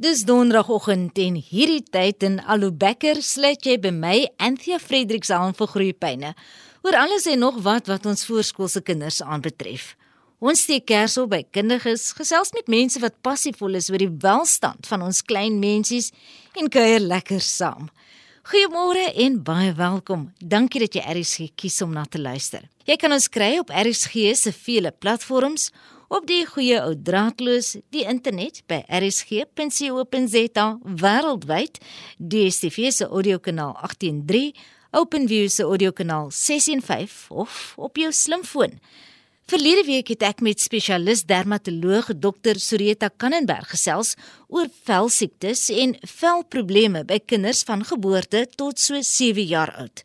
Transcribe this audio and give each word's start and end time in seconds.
Dis 0.00 0.22
donderdagoggend 0.24 1.18
en 1.20 1.34
hierdie 1.44 1.82
tyd 1.92 2.24
in 2.24 2.38
Alubekker 2.48 3.18
sluit 3.20 3.66
jy 3.68 3.74
by 3.84 3.90
my 3.92 4.14
Anthea 4.40 4.78
Fredericks 4.80 5.28
aan 5.28 5.52
vir 5.58 5.68
groeipyne. 5.68 6.30
Oor 6.88 6.96
alles 6.96 7.26
en 7.28 7.42
nog 7.44 7.58
wat 7.66 7.90
wat 7.92 8.08
ons 8.08 8.24
voorskoolse 8.24 8.80
kinders 8.80 9.18
aanbetref. 9.20 9.90
Ons 10.40 10.62
steek 10.64 10.86
kers 10.88 11.18
op 11.20 11.34
by 11.34 11.42
kundiges, 11.52 12.14
gesels 12.16 12.54
met 12.56 12.72
mense 12.72 13.04
wat 13.04 13.20
passievol 13.20 13.76
is 13.76 13.90
oor 13.92 14.00
die 14.00 14.08
welstand 14.24 14.88
van 14.88 15.04
ons 15.04 15.20
klein 15.20 15.60
mensies 15.60 16.14
en 16.56 16.72
kuier 16.72 17.04
lekker 17.04 17.44
saam. 17.44 17.92
Goeiemôre 18.48 19.04
en 19.20 19.36
baie 19.44 19.76
welkom. 19.76 20.30
Dankie 20.40 20.80
dat 20.86 20.96
jy 20.96 21.04
RSG 21.12 21.52
kies 21.60 21.76
om 21.84 21.92
na 21.92 22.08
te 22.08 22.24
luister. 22.24 22.64
Jy 22.88 22.96
kan 22.96 23.12
ons 23.12 23.28
kry 23.28 23.58
op 23.60 23.68
RSG 23.68 24.32
se 24.32 24.56
vele 24.64 24.96
platforms 24.96 25.68
op 26.10 26.26
die 26.26 26.42
goeie 26.42 26.80
ou 26.82 26.94
draadloos 27.06 27.76
die 27.94 28.02
internet 28.10 28.64
by 28.70 28.80
rsg.co.za 28.98 30.64
wêreldwyd 31.02 31.78
DStv 32.18 32.90
se 32.96 33.06
audiokanaal 33.06 33.76
183 33.78 34.64
OpenView 34.98 35.46
se 35.54 35.62
audiokanaal 35.62 36.32
615 36.34 37.30
of 37.44 37.60
op 37.78 38.02
jou 38.02 38.10
slimfoon 38.10 38.74
Verlede 39.50 39.82
week 39.86 40.10
het 40.12 40.22
ek 40.22 40.42
met 40.46 40.60
spesialis 40.62 41.24
dermatoloog 41.26 42.12
Dr 42.22 42.58
Soreta 42.62 43.08
Kannenberg 43.10 43.72
gesels 43.72 44.12
oor 44.46 44.68
velsiektes 44.86 45.64
en 45.74 45.96
velprobleme 46.06 47.02
by 47.06 47.18
kinders 47.18 47.64
van 47.66 47.82
geboorte 47.86 48.44
tot 48.54 48.78
so 48.78 48.98
7 49.02 49.46
jaar 49.50 49.74
oud. 49.82 50.04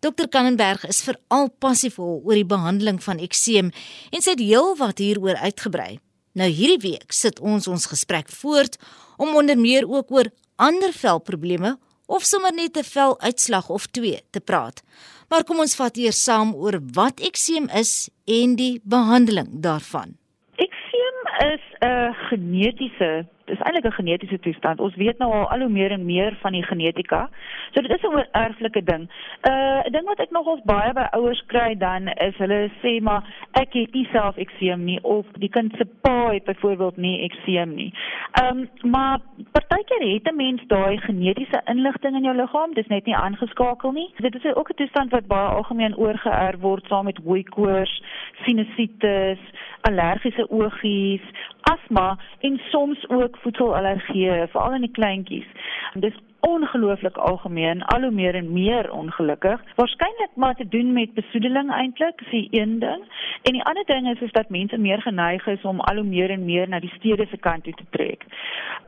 Dr 0.00 0.28
Kannenberg 0.30 0.84
is 0.86 1.00
veral 1.02 1.48
passievol 1.58 2.20
oor 2.22 2.36
die 2.38 2.46
behandeling 2.46 3.00
van 3.02 3.18
ekseem 3.18 3.72
en 4.14 4.22
sy 4.22 4.36
het 4.36 4.42
heelwat 4.44 5.00
hieroor 5.02 5.40
uitgebrei. 5.42 5.96
Nou 6.38 6.46
hierdie 6.46 6.92
week 6.92 7.14
sit 7.16 7.40
ons 7.42 7.66
ons 7.66 7.88
gesprek 7.90 8.30
voort 8.30 8.78
om 9.18 9.34
onder 9.34 9.58
meer 9.58 9.88
ook 9.90 10.12
oor 10.14 10.30
ander 10.62 10.94
velprobleme 10.94 11.74
of 12.06 12.22
sommer 12.22 12.54
net 12.54 12.78
'n 12.78 12.86
veluitslag 12.86 13.68
of 13.68 13.86
twee 13.86 14.22
te 14.30 14.40
praat. 14.40 14.82
Maar 15.28 15.44
kom 15.44 15.58
ons 15.58 15.74
vat 15.74 15.96
eers 15.96 16.22
saam 16.22 16.54
oor 16.54 16.78
wat 16.94 17.20
ekseem 17.20 17.68
is 17.68 18.08
en 18.24 18.54
die 18.54 18.80
behandeling 18.84 19.50
daarvan. 19.60 20.16
Ekseem 20.56 21.16
is 21.52 21.64
'n 21.82 22.14
genetiese 22.28 23.26
is 23.48 23.60
eintlik 23.60 23.84
'n 23.84 23.98
genetiese 24.00 24.38
toestand. 24.38 24.80
Ons 24.80 24.94
weet 24.94 25.18
nou 25.18 25.32
al 25.32 25.50
al 25.50 25.60
hoe 25.60 25.68
meer 25.68 25.90
en 25.90 26.04
meer 26.04 26.36
van 26.40 26.52
die 26.52 26.62
genetika. 26.62 27.28
So 27.72 27.80
dit 27.80 27.90
is 27.90 28.02
'n 28.02 28.26
erflike 28.32 28.82
ding. 28.84 29.08
Uh 29.42 29.80
'n 29.86 29.92
ding 29.92 30.06
wat 30.06 30.20
ek 30.20 30.30
nogals 30.30 30.60
baie 30.64 30.92
by 30.92 31.06
ouers 31.10 31.42
kry 31.46 31.76
dan 31.76 32.08
is 32.08 32.36
hulle 32.36 32.70
sê 32.82 33.00
maar 33.00 33.22
ek 33.52 33.72
het 33.72 33.92
nie 33.92 34.08
self 34.12 34.36
ekseem 34.36 34.84
nie 34.84 34.98
of 35.02 35.26
die 35.38 35.48
kind 35.48 35.74
se 35.76 35.84
pa 36.00 36.30
het 36.30 36.44
byvoorbeeld 36.44 36.96
nie 36.96 37.22
ekseem 37.22 37.74
nie. 37.74 37.92
Ehm 38.32 38.58
um, 38.58 38.90
maar 38.90 39.18
partykeer 39.52 40.12
het 40.12 40.32
'n 40.32 40.36
mens 40.36 40.62
daai 40.66 40.98
genetiese 40.98 41.60
inligting 41.64 42.16
in 42.16 42.22
jou 42.22 42.36
liggaam, 42.36 42.74
dis 42.74 42.86
net 42.86 43.04
nie 43.04 43.16
aangeskakel 43.16 43.92
nie. 43.92 44.10
Dit 44.16 44.34
is 44.34 44.54
ook 44.54 44.70
'n 44.70 44.74
toestand 44.74 45.10
wat 45.10 45.26
baie 45.26 45.48
algemeen 45.48 45.96
oorgeerf 45.96 46.60
word 46.60 46.84
saam 46.86 47.04
met 47.04 47.20
hooikoors, 47.24 48.02
sinusitis, 48.44 49.38
allergiese 49.80 50.50
oogies, 50.50 51.22
asma 51.60 52.18
en 52.40 52.60
soms 52.70 53.08
ook 53.08 53.37
voedselallergieë, 53.42 54.48
veral 54.52 54.74
in 54.74 54.86
die 54.86 54.96
kleintjies. 55.00 55.46
Dis 55.94 56.16
ongelooflik 56.40 57.16
algemeen, 57.16 57.82
al 57.82 58.00
hoe 58.00 58.10
meer 58.10 58.34
en 58.34 58.52
meer 58.52 58.90
ongelukkig. 58.90 59.62
Waarskynlik 59.74 60.30
maar 60.34 60.54
te 60.54 60.68
doen 60.68 60.92
met 60.92 61.14
besoedeling 61.14 61.70
eintlik, 61.70 62.20
is 62.20 62.30
die 62.30 62.48
een 62.60 62.78
ding. 62.78 63.02
En 63.42 63.52
die 63.52 63.64
ander 63.64 63.84
ding 63.84 64.08
is 64.08 64.20
is 64.20 64.32
dat 64.32 64.48
mense 64.48 64.78
meer 64.78 65.02
geneig 65.02 65.46
is 65.46 65.62
om 65.62 65.80
al 65.80 65.94
hoe 65.94 66.04
meer 66.04 66.30
en 66.30 66.44
meer 66.44 66.68
na 66.68 66.80
die 66.80 66.92
stede 66.96 67.26
se 67.26 67.36
kant 67.36 67.64
toe 67.64 67.74
te 67.74 67.84
trek. 67.90 68.24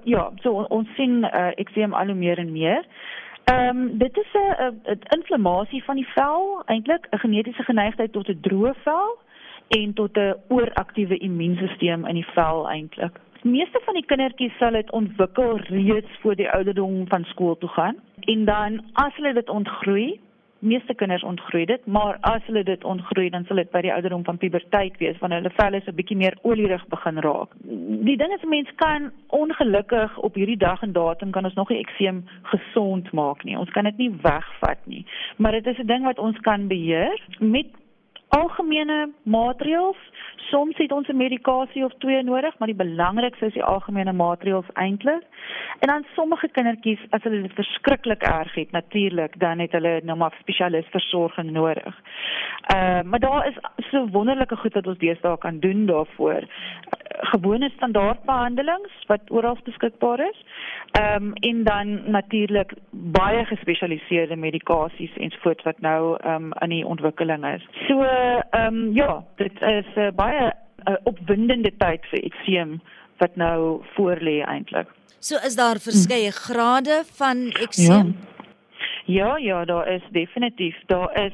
Ja, 0.05 0.31
so 0.41 0.67
ons 0.69 0.89
sien 0.95 1.25
uh, 1.25 1.51
ekseem 1.55 1.95
al 1.95 2.07
hoe 2.07 2.15
meer 2.15 2.39
en 2.39 2.53
meer. 2.53 2.87
Ehm 3.45 3.77
um, 3.77 3.99
dit 3.99 4.17
is 4.17 4.33
'n 4.33 4.99
inflammasie 5.17 5.85
van 5.85 5.95
die 5.95 6.09
vel, 6.15 6.63
eintlik 6.67 7.07
'n 7.11 7.19
genetiese 7.19 7.63
geneigtheid 7.63 8.13
tot 8.13 8.29
'n 8.29 8.41
droë 8.41 8.75
vel 8.83 9.19
en 9.69 9.93
tot 9.93 10.17
'n 10.17 10.35
ooraktiewe 10.49 11.17
immuunstelsel 11.17 12.07
in 12.07 12.15
die 12.15 12.27
vel 12.35 12.71
eintlik. 12.71 13.21
Die 13.43 13.51
meeste 13.51 13.81
van 13.85 13.97
die 13.97 14.05
kindertjies 14.05 14.57
sal 14.61 14.75
dit 14.77 14.91
ontwikkel 14.93 15.57
reeds 15.71 16.17
voor 16.21 16.35
die 16.37 16.51
ouderdom 16.53 17.07
van 17.09 17.23
skool 17.25 17.55
toe 17.59 17.69
gaan 17.73 17.97
en 18.21 18.45
dan 18.45 18.83
as 19.01 19.15
hulle 19.17 19.33
dit 19.33 19.49
ontgroei, 19.49 20.21
meeste 20.59 20.95
kinders 20.95 21.25
ontgroei 21.25 21.65
dit, 21.65 21.87
maar 21.87 22.19
as 22.29 22.45
hulle 22.51 22.63
dit 22.69 22.85
ontgroei 22.85 23.31
dan 23.33 23.47
sal 23.49 23.57
dit 23.63 23.71
by 23.73 23.81
die 23.87 23.95
ouderdom 23.95 24.27
van 24.29 24.37
puberteit 24.43 25.01
wees 25.01 25.17
wanneer 25.25 25.41
hulle 25.41 25.55
vel 25.57 25.81
so 25.81 25.91
'n 25.91 25.97
bietjie 26.03 26.17
meer 26.17 26.37
olierig 26.43 26.85
begin 26.93 27.19
raak. 27.25 27.57
Die 28.05 28.17
ding 28.17 28.33
is 28.37 28.45
mense 28.45 28.75
kan 28.77 29.11
ongelukkig 29.29 30.19
op 30.19 30.35
hierdie 30.35 30.61
dag 30.61 30.83
en 30.83 30.93
datum 30.93 31.31
kan 31.31 31.45
ons 31.45 31.55
nog 31.55 31.69
nie 31.69 31.81
ekseem 31.81 32.25
gesond 32.43 33.13
maak 33.13 33.45
nie. 33.45 33.59
Ons 33.59 33.71
kan 33.71 33.85
dit 33.85 33.97
nie 33.97 34.13
wegvat 34.23 34.87
nie, 34.87 35.07
maar 35.37 35.53
dit 35.53 35.67
is 35.67 35.79
'n 35.79 35.87
ding 35.87 36.05
wat 36.05 36.19
ons 36.19 36.39
kan 36.41 36.69
beheer 36.69 37.21
met 37.39 37.67
algemene 38.29 39.11
maatreëls. 39.23 40.01
Soms 40.51 40.77
het 40.77 40.93
ons 40.93 41.09
'n 41.09 41.17
medikasie 41.17 41.85
of 41.85 41.95
twee 41.99 42.23
nodig, 42.23 42.59
maar 42.59 42.69
die 42.69 42.85
belangrikste 42.87 43.47
is 43.47 43.53
die 43.53 43.65
algemene 43.65 44.13
maatreëls 44.13 44.73
eintlik. 44.73 45.23
En 45.79 45.89
dan 45.89 46.07
sommige 46.15 46.49
kindertjies, 46.49 47.01
as 47.11 47.23
hulle 47.23 47.43
dit 47.43 47.53
verskriklik 47.53 48.23
erg 48.23 48.55
het, 48.55 48.71
natuurlik, 48.71 49.39
dan 49.39 49.59
het 49.59 49.73
hulle 49.73 50.01
nou 50.05 50.19
maar 50.19 50.37
spesialistversorging 50.41 51.51
nodig. 51.51 52.03
Ehm 52.75 52.97
uh, 52.97 53.03
maar 53.03 53.19
daar 53.19 53.47
is 53.47 53.87
so 53.91 54.09
wonderlike 54.09 54.57
goed 54.57 54.75
wat 54.75 54.87
ons 54.87 54.99
deesdae 54.99 55.39
kan 55.39 55.59
doen 55.59 55.87
daarvoor 55.87 56.43
gewone 57.33 57.71
standaardbehandelings 57.77 58.93
wat 59.07 59.21
oral 59.29 59.59
beskikbaar 59.65 60.21
is. 60.21 60.45
Ehm 60.91 61.25
um, 61.25 61.33
en 61.33 61.65
dan 61.65 62.11
natuurlik 62.11 62.73
baie 62.91 63.45
gespesialiseerde 63.45 64.37
medikasies 64.37 65.17
ensvoorts 65.17 65.65
wat 65.65 65.81
nou 65.81 66.17
ehm 66.21 66.35
um, 66.35 66.53
in 66.61 66.69
die 66.69 66.87
ontwikkeling 66.87 67.45
is. 67.55 67.69
So 67.89 68.03
ehm 68.03 68.67
um, 68.67 68.95
ja, 68.95 69.25
dit 69.37 69.63
is 69.63 69.87
'n 69.95 70.01
uh, 70.01 70.11
baie 70.15 70.53
uh, 70.89 70.95
opwindende 71.03 71.73
tyd 71.77 72.07
vir 72.11 72.25
ekseem 72.25 72.81
wat 73.19 73.37
nou 73.37 73.83
voorlê 73.95 74.41
eintlik. 74.45 74.89
So 75.19 75.37
is 75.47 75.57
daar 75.57 75.79
verskeie 75.79 76.31
hm. 76.31 76.41
grade 76.47 77.03
van 77.17 77.37
ekseem? 77.61 78.07
Ja. 78.07 78.31
Ja, 79.05 79.37
ja, 79.37 79.65
daar 79.65 79.89
is 79.89 80.03
definitief. 80.11 80.77
Daar 80.87 81.25
is 81.27 81.33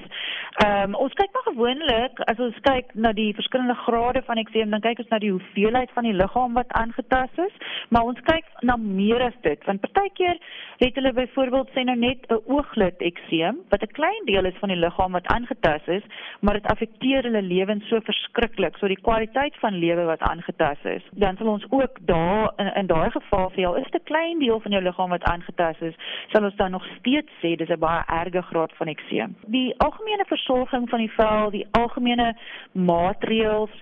ehm 0.56 0.88
um, 0.88 0.94
ons 1.04 1.12
kyk 1.12 1.32
maar 1.34 1.44
gewoonlik 1.52 2.20
as 2.30 2.38
ons 2.40 2.58
kyk 2.64 2.94
na 2.94 3.10
die 3.12 3.34
verskillende 3.36 3.74
grade 3.82 4.22
van 4.24 4.38
ekseem, 4.40 4.70
dan 4.72 4.80
kyk 4.80 5.02
ons 5.02 5.10
na 5.12 5.18
die 5.20 5.32
hoeveelheid 5.34 5.90
van 5.92 6.06
die 6.08 6.14
liggaam 6.16 6.54
wat 6.56 6.70
aangetast 6.80 7.38
is, 7.44 7.58
maar 7.92 8.08
ons 8.08 8.22
kyk 8.24 8.46
na 8.64 8.76
meer 8.80 9.20
as 9.26 9.36
dit. 9.44 9.66
Want 9.68 9.84
partykeer 9.84 10.40
het 10.80 10.96
hulle 10.96 11.12
byvoorbeeld 11.18 11.72
sê 11.74 11.84
nou 11.84 11.96
net 11.96 12.24
'n 12.30 12.40
ooglid 12.46 13.04
ekseem 13.10 13.58
wat 13.68 13.82
'n 13.82 13.96
klein 13.98 14.24
deel 14.24 14.44
is 14.44 14.56
van 14.62 14.68
die 14.68 14.80
liggaam 14.84 15.12
wat 15.12 15.26
aangetast 15.26 15.88
is, 15.88 16.02
maar 16.40 16.54
dit 16.54 16.70
affekteer 16.72 17.22
hulle 17.22 17.42
lewens 17.42 17.88
so 17.88 18.00
verskriklik, 18.00 18.76
so 18.76 18.88
die 18.88 19.02
kwaliteit 19.08 19.56
van 19.60 19.74
lewe 19.74 20.04
wat 20.04 20.20
aangetast 20.20 20.84
is. 20.84 21.02
Dan 21.10 21.36
sal 21.36 21.46
ons 21.46 21.66
ook 21.70 21.98
daar 22.00 22.52
in, 22.56 22.72
in 22.74 22.86
daai 22.86 23.10
geval 23.10 23.50
vir 23.50 23.60
jou 23.60 23.78
is 23.78 23.92
'n 23.92 24.04
klein 24.04 24.38
deel 24.38 24.60
van 24.60 24.72
jou 24.72 24.82
liggaam 24.82 25.10
wat 25.10 25.24
aangetast 25.24 25.82
is, 25.82 25.94
sal 26.32 26.44
ons 26.44 26.56
dan 26.56 26.70
nog 26.70 26.86
steeds 26.98 27.30
sê 27.42 27.56
dis 27.56 27.68
'n 27.68 27.78
baie 27.78 28.02
erge 28.06 28.42
graad 28.42 28.72
van 28.76 28.86
ekseem. 28.86 29.36
Die 29.46 29.74
algemene 29.78 30.24
versorging 30.46 30.88
van 30.88 30.98
die 30.98 31.10
vel, 31.10 31.50
die 31.50 31.66
algemene 31.70 32.36
maatreëls 32.72 33.72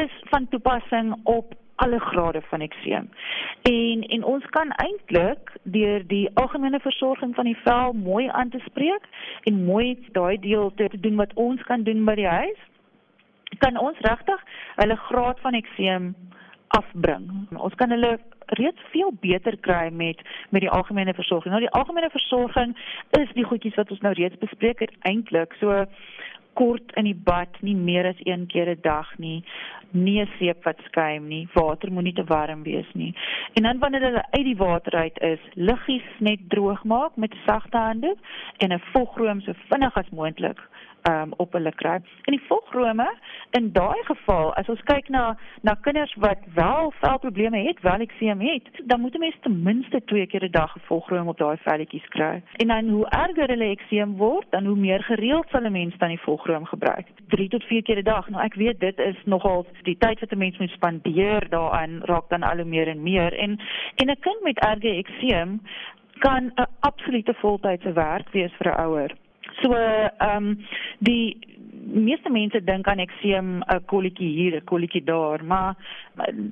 is 0.00 0.12
van 0.30 0.48
toepassing 0.48 1.14
op 1.24 1.54
alle 1.76 1.98
grade 1.98 2.40
van 2.50 2.60
ekseem. 2.60 3.10
En 3.62 4.02
en 4.02 4.24
ons 4.24 4.44
kan 4.50 4.70
eintlik 4.70 5.52
deur 5.62 6.06
die 6.06 6.30
algemene 6.34 6.80
versorging 6.80 7.34
van 7.34 7.44
die 7.44 7.56
vel 7.62 7.92
mooi 7.92 8.28
aan 8.28 8.48
te 8.48 8.58
spreek 8.66 9.06
en 9.44 9.64
mooi 9.64 9.98
daai 10.12 10.38
deel 10.38 10.72
te 10.74 10.88
doen 11.00 11.16
wat 11.16 11.34
ons 11.34 11.62
kan 11.62 11.82
doen 11.82 12.04
by 12.04 12.14
die 12.14 12.26
huis, 12.26 12.58
kan 13.58 13.78
ons 13.78 13.98
regtig 14.00 14.42
hulle 14.74 14.96
graad 14.96 15.40
van 15.40 15.54
ekseem 15.54 16.14
afbring. 16.68 17.48
Ons 17.56 17.74
kan 17.74 17.90
hulle 17.90 18.18
reeds 18.58 18.80
veel 18.92 19.12
beter 19.20 19.56
kry 19.60 19.88
met 19.92 20.20
met 20.48 20.64
die 20.64 20.70
algemene 20.70 21.14
versorging. 21.14 21.52
Nou 21.52 21.64
die 21.64 21.76
algemene 21.76 22.10
versorging 22.10 22.76
is 23.18 23.32
die 23.34 23.44
goedjies 23.44 23.76
wat 23.80 23.90
ons 23.90 24.00
nou 24.04 24.14
reeds 24.16 24.38
bespreek 24.40 24.80
het 24.84 24.94
eintlik. 25.08 25.54
So 25.60 25.84
kort 26.58 26.94
in 26.98 27.06
die 27.06 27.14
bad, 27.14 27.60
nie 27.62 27.76
meer 27.76 28.08
as 28.08 28.20
een 28.26 28.46
keer 28.46 28.70
'n 28.70 28.80
dag 28.82 29.18
nie. 29.18 29.44
Nie 29.90 30.26
seep 30.38 30.64
wat 30.64 30.78
skuim 30.84 31.28
nie. 31.28 31.48
Water 31.54 31.92
moenie 31.92 32.12
te 32.12 32.24
warm 32.24 32.62
wees 32.62 32.90
nie. 32.92 33.14
En 33.54 33.62
dan 33.62 33.78
wanneer 33.78 34.00
hulle 34.00 34.24
uit 34.30 34.44
die 34.44 34.56
water 34.56 34.92
uit 34.92 35.18
is, 35.20 35.40
liggies 35.54 36.08
net 36.18 36.40
droog 36.48 36.84
maak 36.84 37.16
met 37.16 37.34
sagte 37.46 37.76
hande 37.76 38.16
en 38.56 38.72
'n 38.72 38.82
vogroom 38.92 39.40
so 39.40 39.52
vinnig 39.68 39.94
as 39.96 40.10
moontlik 40.10 40.60
um, 41.08 41.32
op 41.36 41.52
hulle 41.52 41.72
kry. 41.74 41.98
In 42.24 42.36
die 42.36 42.44
volgrome, 42.48 43.06
in 43.50 43.72
daai 43.72 44.02
geval, 44.04 44.52
as 44.60 44.68
ons 44.68 44.82
kyk 44.90 45.08
na 45.08 45.36
na 45.62 45.74
kinders 45.86 46.14
wat 46.22 46.42
wel 46.54 46.92
velprobleme 47.00 47.62
het, 47.66 47.80
wel 47.82 48.04
ekseem 48.06 48.40
het, 48.40 48.68
dan 48.84 49.00
moet 49.00 49.14
'n 49.14 49.24
mens 49.26 49.36
ten 49.40 49.62
minste 49.62 50.00
twee 50.04 50.26
keer 50.26 50.44
'n 50.44 50.50
dag 50.50 50.76
'n 50.76 50.86
volgroom 50.90 51.28
op 51.28 51.38
daai 51.38 51.56
velletjies 51.56 52.08
kry. 52.08 52.42
En 52.56 52.68
dan 52.68 52.88
hoe 52.88 53.08
erger 53.08 53.48
hulle 53.48 53.70
ekseem 53.70 54.16
word, 54.16 54.46
dan 54.50 54.64
hoe 54.64 54.76
meer 54.76 55.02
gereeld 55.02 55.48
sal 55.50 55.64
'n 55.64 55.72
mens 55.72 55.96
dan 55.98 56.08
die 56.08 56.20
volgroom 56.20 56.64
gebruik. 56.64 57.06
3 57.28 57.48
tot 57.48 57.64
4 57.64 57.82
keer 57.82 57.98
'n 57.98 58.04
dag. 58.04 58.28
Nou 58.28 58.44
ek 58.44 58.54
weet 58.54 58.80
dit 58.80 58.98
is 58.98 59.16
nogal 59.24 59.66
die 59.82 59.96
tyd 59.98 60.20
wat 60.20 60.32
'n 60.32 60.38
mens 60.38 60.58
moet 60.58 60.70
spandeer 60.70 61.48
daaraan 61.48 62.00
raak 62.02 62.28
dan 62.28 62.42
al 62.42 62.56
hoe 62.56 62.64
meer 62.64 62.88
en 62.88 63.02
meer. 63.02 63.32
En 63.32 63.58
en 63.94 64.10
'n 64.10 64.20
kind 64.20 64.42
met 64.42 64.58
erge 64.58 64.96
ekseem 64.96 65.60
kan 66.18 66.52
'n 66.54 66.66
absolute 66.80 67.34
voltydse 67.34 67.92
werk 67.92 68.28
wees 68.28 68.52
vir 68.58 68.72
'n 68.72 68.80
ouer. 68.80 69.10
So 69.62 69.72
ehm 69.72 70.36
um, 70.36 70.58
die 70.98 71.38
meeste 71.88 72.30
mense 72.30 72.60
dink 72.64 72.88
aan 72.88 72.98
ekseem 72.98 73.62
'n 73.62 73.84
kolletjie 73.86 74.28
hier, 74.28 74.56
'n 74.56 74.64
kolletjie 74.64 75.04
daar, 75.04 75.44
maar 75.44 75.74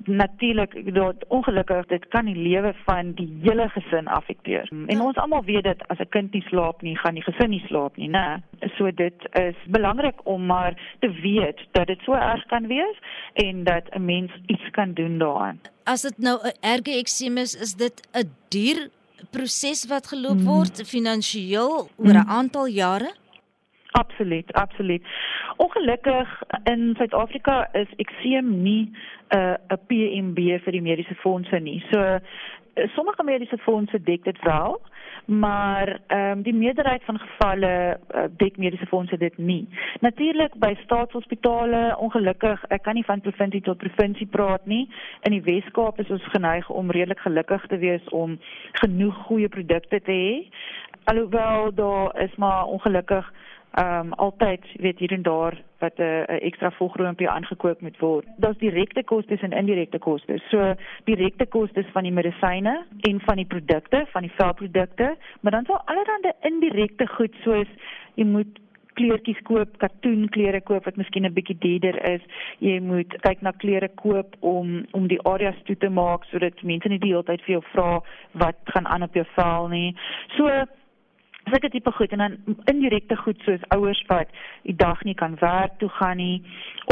natuurlik 0.05 0.94
dat 0.94 1.25
ongelukkig 1.29 1.87
dit 1.87 2.08
kan 2.08 2.25
die 2.25 2.37
lewe 2.37 2.75
van 2.85 3.12
die 3.12 3.38
hele 3.43 3.69
gesin 3.69 4.06
affekteer. 4.06 4.69
En 4.87 5.00
ons 5.00 5.17
almal 5.17 5.44
weet 5.44 5.64
dat 5.64 5.88
as 5.88 5.99
'n 5.99 6.08
kind 6.08 6.32
nie 6.32 6.44
slaap 6.49 6.82
nie, 6.82 6.97
gaan 6.97 7.14
die 7.14 7.23
gesin 7.23 7.50
nie 7.50 7.64
slaap 7.67 7.97
nie, 7.97 8.08
né? 8.08 8.43
So 8.76 8.91
dit 8.91 9.29
is 9.32 9.56
belangrik 9.67 10.26
om 10.26 10.47
maar 10.47 10.97
te 11.00 11.11
weet 11.11 11.59
dat 11.73 11.87
dit 11.87 12.00
so 12.00 12.12
erg 12.12 12.47
kan 12.47 12.67
wees 12.67 12.99
en 13.32 13.64
dat 13.64 13.85
'n 13.94 14.05
mens 14.05 14.32
iets 14.47 14.70
kan 14.70 14.93
doen 14.93 15.19
daaraan. 15.19 15.61
As 15.85 16.02
dit 16.02 16.19
nou 16.19 16.38
'n 16.43 16.56
erge 16.61 16.99
ekseem 16.99 17.37
is, 17.37 17.55
is 17.55 17.75
dit 17.75 18.09
'n 18.12 18.31
duur 18.49 18.88
proses 19.30 19.86
wat 19.88 20.06
geloop 20.06 20.40
mm. 20.40 20.48
word 20.48 20.82
finansiëel 20.88 21.72
oor 21.96 22.14
'n 22.14 22.24
mm. 22.24 22.30
aantal 22.38 22.66
jare? 22.68 23.12
Absoluut, 23.96 24.52
absoluut. 24.52 25.02
Ongelukkig 25.56 26.28
in 26.64 26.94
Suid-Afrika 26.98 27.68
is 27.72 27.88
ekseem 27.96 28.62
nie 28.62 28.92
'n 29.30 29.38
uh, 29.38 29.56
'n 29.72 29.80
PMB 29.86 30.38
vir 30.64 30.72
die 30.72 30.82
mediese 30.82 31.14
fondse 31.14 31.58
nie. 31.58 31.80
So 31.90 32.18
sommige 32.94 33.24
mediese 33.24 33.58
fondse 33.58 34.02
dek 34.02 34.24
dit 34.24 34.38
wel, 34.42 34.80
maar 35.26 36.00
ehm 36.06 36.31
um, 36.31 36.43
die 36.43 36.55
meerderheid 36.55 37.05
van 37.05 37.19
gevalle 37.19 37.99
uh, 38.14 38.25
dek 38.37 38.56
mediese 38.56 38.87
fondse 38.87 39.17
dit 39.17 39.38
nie. 39.38 39.69
Natuurlik 40.00 40.55
by 40.58 40.75
staatshospitale, 40.82 41.96
ongelukkig, 41.99 42.64
ek 42.69 42.82
kan 42.82 42.94
nie 42.94 43.05
van 43.05 43.20
provinsie 43.20 43.61
tot 43.61 43.78
provinsie 43.82 44.26
praat 44.26 44.67
nie. 44.67 44.88
In 45.23 45.34
die 45.34 45.43
Wes-Kaap 45.43 45.99
is 46.00 46.11
ons 46.11 46.28
geneig 46.34 46.70
om 46.70 46.90
redelik 46.90 47.19
gelukkig 47.19 47.67
te 47.67 47.78
wees 47.78 48.08
om 48.08 48.38
genoeg 48.82 49.17
goeie 49.26 49.49
produkte 49.49 50.00
te 50.00 50.12
hê. 50.12 50.46
Alhoewel 51.05 51.75
daar 51.75 52.23
is 52.23 52.34
maar 52.37 52.64
ongelukkig 52.64 53.32
ehm 53.76 54.06
um, 54.06 54.12
altyd 54.12 54.64
weet 54.81 54.99
hier 54.99 55.12
en 55.12 55.23
daar 55.23 55.62
wat 55.78 55.99
'n 55.99 56.02
uh, 56.02 56.46
ekstra 56.49 56.70
volgroompie 56.70 57.28
aangekoop 57.28 57.81
moet 57.81 57.99
word. 57.99 58.26
Daar's 58.37 58.58
direkte 58.58 59.05
kostes 59.05 59.40
en 59.40 59.52
indirekte 59.52 59.99
kostes. 59.99 60.49
So 60.49 60.75
direkte 61.05 61.46
kostes 61.46 61.87
van 61.93 62.02
die 62.02 62.12
medisyne 62.12 62.84
en 63.00 63.20
van 63.20 63.37
die 63.37 63.46
produkte, 63.46 64.06
van 64.08 64.23
die 64.23 64.32
velprodukte, 64.37 65.17
maar 65.40 65.52
dan 65.52 65.64
sal 65.64 65.82
allerlei 65.84 66.32
indirekte 66.40 67.06
goed 67.06 67.34
soos 67.43 67.69
jy 68.14 68.25
moet 68.25 68.61
kleertjies 68.96 69.40
koop, 69.44 69.76
katoenklere 69.82 70.61
koop 70.61 70.84
wat 70.88 70.96
miskien 70.96 71.26
'n 71.26 71.34
bietjie 71.37 71.58
duurder 71.58 71.96
is. 72.14 72.23
Jy 72.58 72.81
moet 72.81 73.17
kyk 73.20 73.43
na 73.43 73.50
klere 73.50 73.88
koop 73.88 74.37
om 74.40 74.87
om 74.93 75.06
die 75.06 75.23
areas 75.23 75.61
toe 75.64 75.76
te 75.76 75.88
maak 75.88 76.25
sodat 76.25 76.62
mense 76.62 76.88
nie 76.88 76.99
die 76.99 77.12
hele 77.12 77.23
tyd 77.23 77.43
vir 77.43 77.52
jou 77.52 77.64
vra 77.73 78.00
wat 78.32 78.56
gaan 78.64 78.87
aan 78.87 79.02
op 79.02 79.14
jou 79.14 79.26
vel 79.37 79.69
nie. 79.69 79.94
So 80.37 80.64
sulke 81.50 81.70
tipe 81.70 81.93
goed 81.93 82.12
en 82.12 82.19
dan 82.19 82.37
indirekte 82.64 83.16
goed 83.16 83.40
soos 83.44 83.66
ouers 83.69 84.02
wat 84.06 84.28
die 84.62 84.76
dag 84.76 85.02
nie 85.04 85.14
kan 85.14 85.37
werk 85.40 85.78
toe 85.78 85.88
gaan 85.88 86.16
nie 86.16 86.43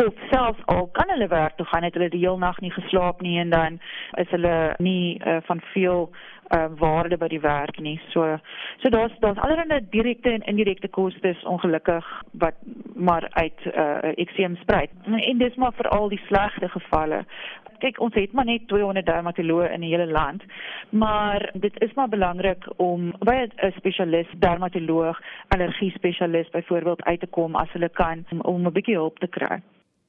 of 0.05 0.15
selfs 0.31 0.63
al 0.65 0.87
kan 0.93 1.11
hulle 1.11 1.29
werk 1.29 1.57
toe 1.57 1.67
gaan 1.67 1.83
het 1.83 1.95
hulle 1.95 2.09
die 2.09 2.23
hele 2.27 2.39
nag 2.39 2.61
nie 2.61 2.71
geslaap 2.71 3.21
nie 3.21 3.39
en 3.39 3.51
dan 3.51 3.81
is 4.23 4.31
hulle 4.31 4.75
nie 4.79 5.19
uh, 5.27 5.37
van 5.49 5.61
veel 5.73 6.11
uh, 6.51 6.67
waarde 6.79 7.17
by 7.17 7.29
die 7.29 7.41
werk 7.41 7.79
nie. 7.81 8.01
So 8.13 8.39
so 8.83 8.89
daar's 8.89 9.13
daar's 9.19 9.39
allerlei 9.39 9.81
direkte 9.91 10.31
en 10.31 10.47
indirekte 10.47 10.89
kostes 10.89 11.43
ongelukkig 11.45 12.23
wat 12.31 12.55
maar 12.95 13.29
uit 13.31 13.61
uh, 13.65 14.19
ekseem 14.19 14.57
spruit. 14.57 14.91
En 15.05 15.39
dis 15.39 15.55
maar 15.55 15.73
vir 15.73 15.89
al 15.89 16.09
die 16.09 16.21
slegte 16.27 16.69
gevalle 16.69 17.25
kyk 17.85 18.01
ons 18.01 18.15
het 18.17 18.33
maar 18.33 18.49
net 18.49 18.67
200 18.71 19.07
dermatoloë 19.07 19.69
in 19.75 19.85
die 19.85 19.93
hele 19.93 20.07
land 20.11 20.45
maar 21.05 21.51
dit 21.67 21.77
is 21.87 21.93
maar 21.99 22.09
belangrik 22.09 22.67
om 22.77 23.13
by 23.29 23.37
'n 23.45 23.73
spesialis 23.77 24.31
dermatoloog 24.47 25.21
allergie 25.49 25.91
spesialis 25.91 26.51
byvoorbeeld 26.51 27.05
uit 27.05 27.21
te 27.21 27.27
kom 27.27 27.55
as 27.55 27.73
hulle 27.73 27.89
kan 27.89 28.25
om, 28.31 28.41
om 28.41 28.67
'n 28.67 28.73
bietjie 28.73 29.01
hulp 29.03 29.19
te 29.19 29.29
kry 29.29 29.61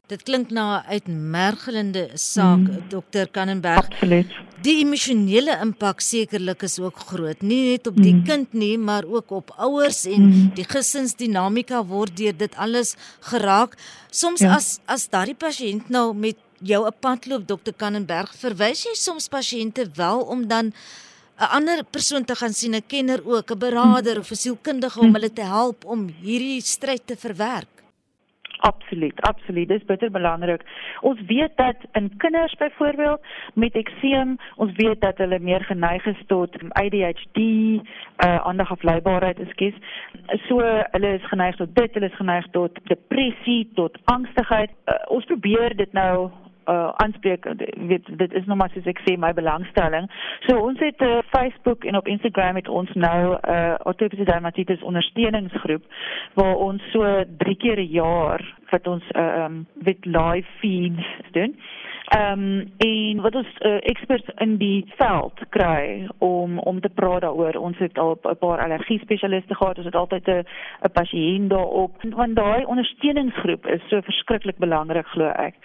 Dit 0.07 0.23
klink 0.23 0.51
na 0.53 0.65
'n 0.79 0.85
uitmergelende 0.93 2.09
saak 2.13 2.57
mm. 2.57 2.89
dokter 2.89 3.27
Kannenberg. 3.27 3.85
Absoluut. 3.89 4.27
Die 4.61 4.77
emosionele 4.85 5.57
impak 5.61 5.99
sekerlik 5.99 6.61
is 6.61 6.79
ook 6.79 6.97
groot, 7.09 7.41
nie 7.41 7.71
net 7.71 7.87
op 7.87 7.97
die 7.97 8.13
mm. 8.13 8.23
kind 8.23 8.53
nie, 8.53 8.77
maar 8.77 9.05
ook 9.05 9.31
op 9.31 9.53
ouers 9.57 10.05
en 10.05 10.21
mm. 10.21 10.51
die 10.53 10.65
gesinsdinamika 10.65 11.85
word 11.85 12.17
deur 12.17 12.37
dit 12.37 12.55
alles 12.55 12.95
geraak. 13.19 13.77
Soms 14.09 14.39
ja. 14.39 14.55
as 14.55 14.79
as 14.85 15.09
daardie 15.09 15.37
pasiënt 15.37 15.89
nou 15.89 16.13
met 16.13 16.37
jou 16.61 16.85
'n 16.85 16.93
pad 16.99 17.25
loop 17.25 17.47
dokter 17.47 17.73
Kannenberg, 17.73 18.33
verwys 18.37 18.85
jy 18.85 18.93
soms 18.93 19.27
pasiënte 19.27 19.89
wel 19.95 20.21
om 20.21 20.47
dan 20.47 20.73
'n 21.37 21.49
ander 21.57 21.83
persoon 21.83 22.25
te 22.25 22.35
gaan 22.35 22.53
sien, 22.53 22.75
'n 22.75 22.85
kenner 22.87 23.21
ook, 23.25 23.51
'n 23.51 23.57
beraader 23.57 24.19
of 24.19 24.31
'n 24.31 24.35
sielkundige 24.35 24.99
om 24.99 25.13
hulle 25.13 25.33
te 25.33 25.41
help 25.41 25.85
om 25.85 26.13
hierdie 26.21 26.61
stryd 26.61 27.01
te 27.05 27.15
verwerk? 27.17 27.74
Absoluut, 28.57 29.21
absoluut. 29.21 29.67
Dit 29.67 29.79
is 29.79 29.85
bitter 29.85 30.11
belangrik. 30.11 30.61
Ons 31.01 31.21
weet 31.27 31.51
dat 31.55 31.75
in 31.91 32.17
kinders 32.17 32.55
byvoorbeeld 32.55 33.21
met 33.53 33.73
ekseem, 33.73 34.37
ons 34.55 34.71
weet 34.75 35.01
dat 35.01 35.17
hulle 35.17 35.39
meer 35.39 35.63
geneig 35.63 36.05
is 36.05 36.23
tot 36.27 36.55
ADHD, 36.69 37.37
uh 37.37 38.45
aandag 38.47 38.71
afleibaarheid, 38.71 39.39
ekskuus. 39.39 39.73
So 40.47 40.59
hulle 40.91 41.13
is 41.13 41.27
geneig 41.27 41.55
tot 41.55 41.75
dit, 41.75 41.93
hulle 41.93 42.05
is 42.05 42.15
geneig 42.15 42.47
tot 42.51 42.79
depressie, 42.83 43.69
tot 43.73 43.97
angstigheid. 44.03 44.71
Uh, 44.85 44.93
ons 45.07 45.25
probeer 45.25 45.75
dit 45.75 45.93
nou 45.93 46.29
uh 46.69 46.91
aanspreek 46.95 47.45
weet 47.87 48.17
dit 48.17 48.33
is 48.33 48.45
nog 48.45 48.57
maar 48.57 48.69
soos 48.73 48.85
ek 48.85 49.01
sê 49.05 49.17
my 49.17 49.33
belangstelling. 49.33 50.09
So 50.47 50.57
ons 50.57 50.79
het 50.79 51.01
'n 51.01 51.05
uh, 51.05 51.19
Facebook 51.29 51.83
en 51.83 51.95
op 51.95 52.07
Instagram 52.07 52.55
het 52.55 52.67
ons 52.67 52.91
nou 52.93 53.33
'n 53.33 53.49
uh, 53.49 53.73
atopiese 53.73 54.23
dermatitis 54.23 54.81
ondersteuningsgroep 54.81 55.83
waar 56.33 56.55
ons 56.55 56.81
so 56.91 57.23
3 57.37 57.55
keer 57.55 57.79
'n 57.79 57.91
jaar 57.91 58.55
wat 58.69 58.87
ons 58.87 59.03
'n 59.11 59.19
uh, 59.19 59.43
um, 59.43 59.67
wit 59.73 60.05
live 60.05 60.47
feeds 60.59 61.05
doen. 61.31 61.55
Ehm 62.05 62.39
um, 62.39 62.71
en 62.77 63.21
wat 63.21 63.35
ons 63.35 63.47
uh, 63.59 63.75
experts 63.81 64.29
in 64.35 64.57
die 64.57 64.85
veld 64.97 65.39
kry 65.49 66.07
om 66.17 66.59
om 66.59 66.81
te 66.81 66.89
praat 66.89 67.21
daaroor. 67.21 67.55
Ons 67.57 67.77
het 67.77 67.97
al 67.97 68.19
'n 68.21 68.37
paar 68.37 68.61
allergie 68.61 68.99
spesialiste 68.99 69.55
gehad. 69.55 69.77
Ons 69.77 69.85
het 69.85 69.95
altyd 69.95 70.27
'n 70.27 70.45
pasiënt 70.93 71.49
daarop. 71.49 71.91
Want 72.01 72.35
daai 72.35 72.65
ondersteuningsgroep 72.65 73.67
is 73.67 73.81
so 73.87 74.01
verskriklik 74.01 74.57
belangrik 74.57 75.07
glo 75.07 75.25
ek. 75.25 75.55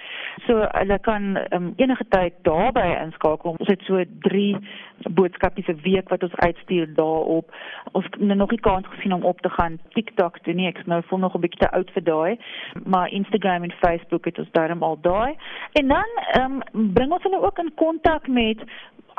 So 0.47 0.67
hulle 0.71 0.99
kan 0.99 1.39
um, 1.51 1.73
enige 1.77 2.05
tyd 2.09 2.33
daarbey 2.43 3.05
inskakel. 3.05 3.51
Ons 3.59 3.69
het 3.69 3.83
so 3.83 4.05
3 4.19 4.57
boodskapies 5.11 5.67
'n 5.67 5.81
week 5.83 6.09
wat 6.09 6.23
ons 6.23 6.37
uitstuur 6.37 6.95
daarop. 6.95 7.55
Ons 7.93 8.05
het 8.05 8.19
nog 8.21 8.51
nie 8.51 8.61
kans 8.61 8.87
gesien 8.87 9.13
om 9.13 9.25
op 9.25 9.41
te 9.41 9.49
gaan 9.49 9.79
TikTok 9.89 10.39
toe 10.39 10.55
nie. 10.55 10.67
Ek 10.67 10.79
is 10.79 10.87
nou 10.87 11.03
vol 11.07 11.19
nog 11.19 11.35
'n 11.35 11.41
bietjie 11.41 11.61
te 11.61 11.71
oud 11.71 11.91
vir 11.91 12.05
daai. 12.05 12.39
Maar 12.85 13.13
Instagram 13.13 13.63
en 13.63 13.73
Facebook 13.73 14.25
het 14.25 14.39
ons 14.39 14.51
daarom 14.51 14.83
al 14.83 14.99
daai. 15.01 15.37
En 15.73 15.89
dan 15.89 16.09
ehm 16.39 16.63
um, 16.73 16.93
bring 16.95 17.13
ons 17.13 17.23
hulle 17.23 17.43
ook 17.43 17.59
in 17.59 17.75
kontak 17.75 18.29
met 18.29 18.63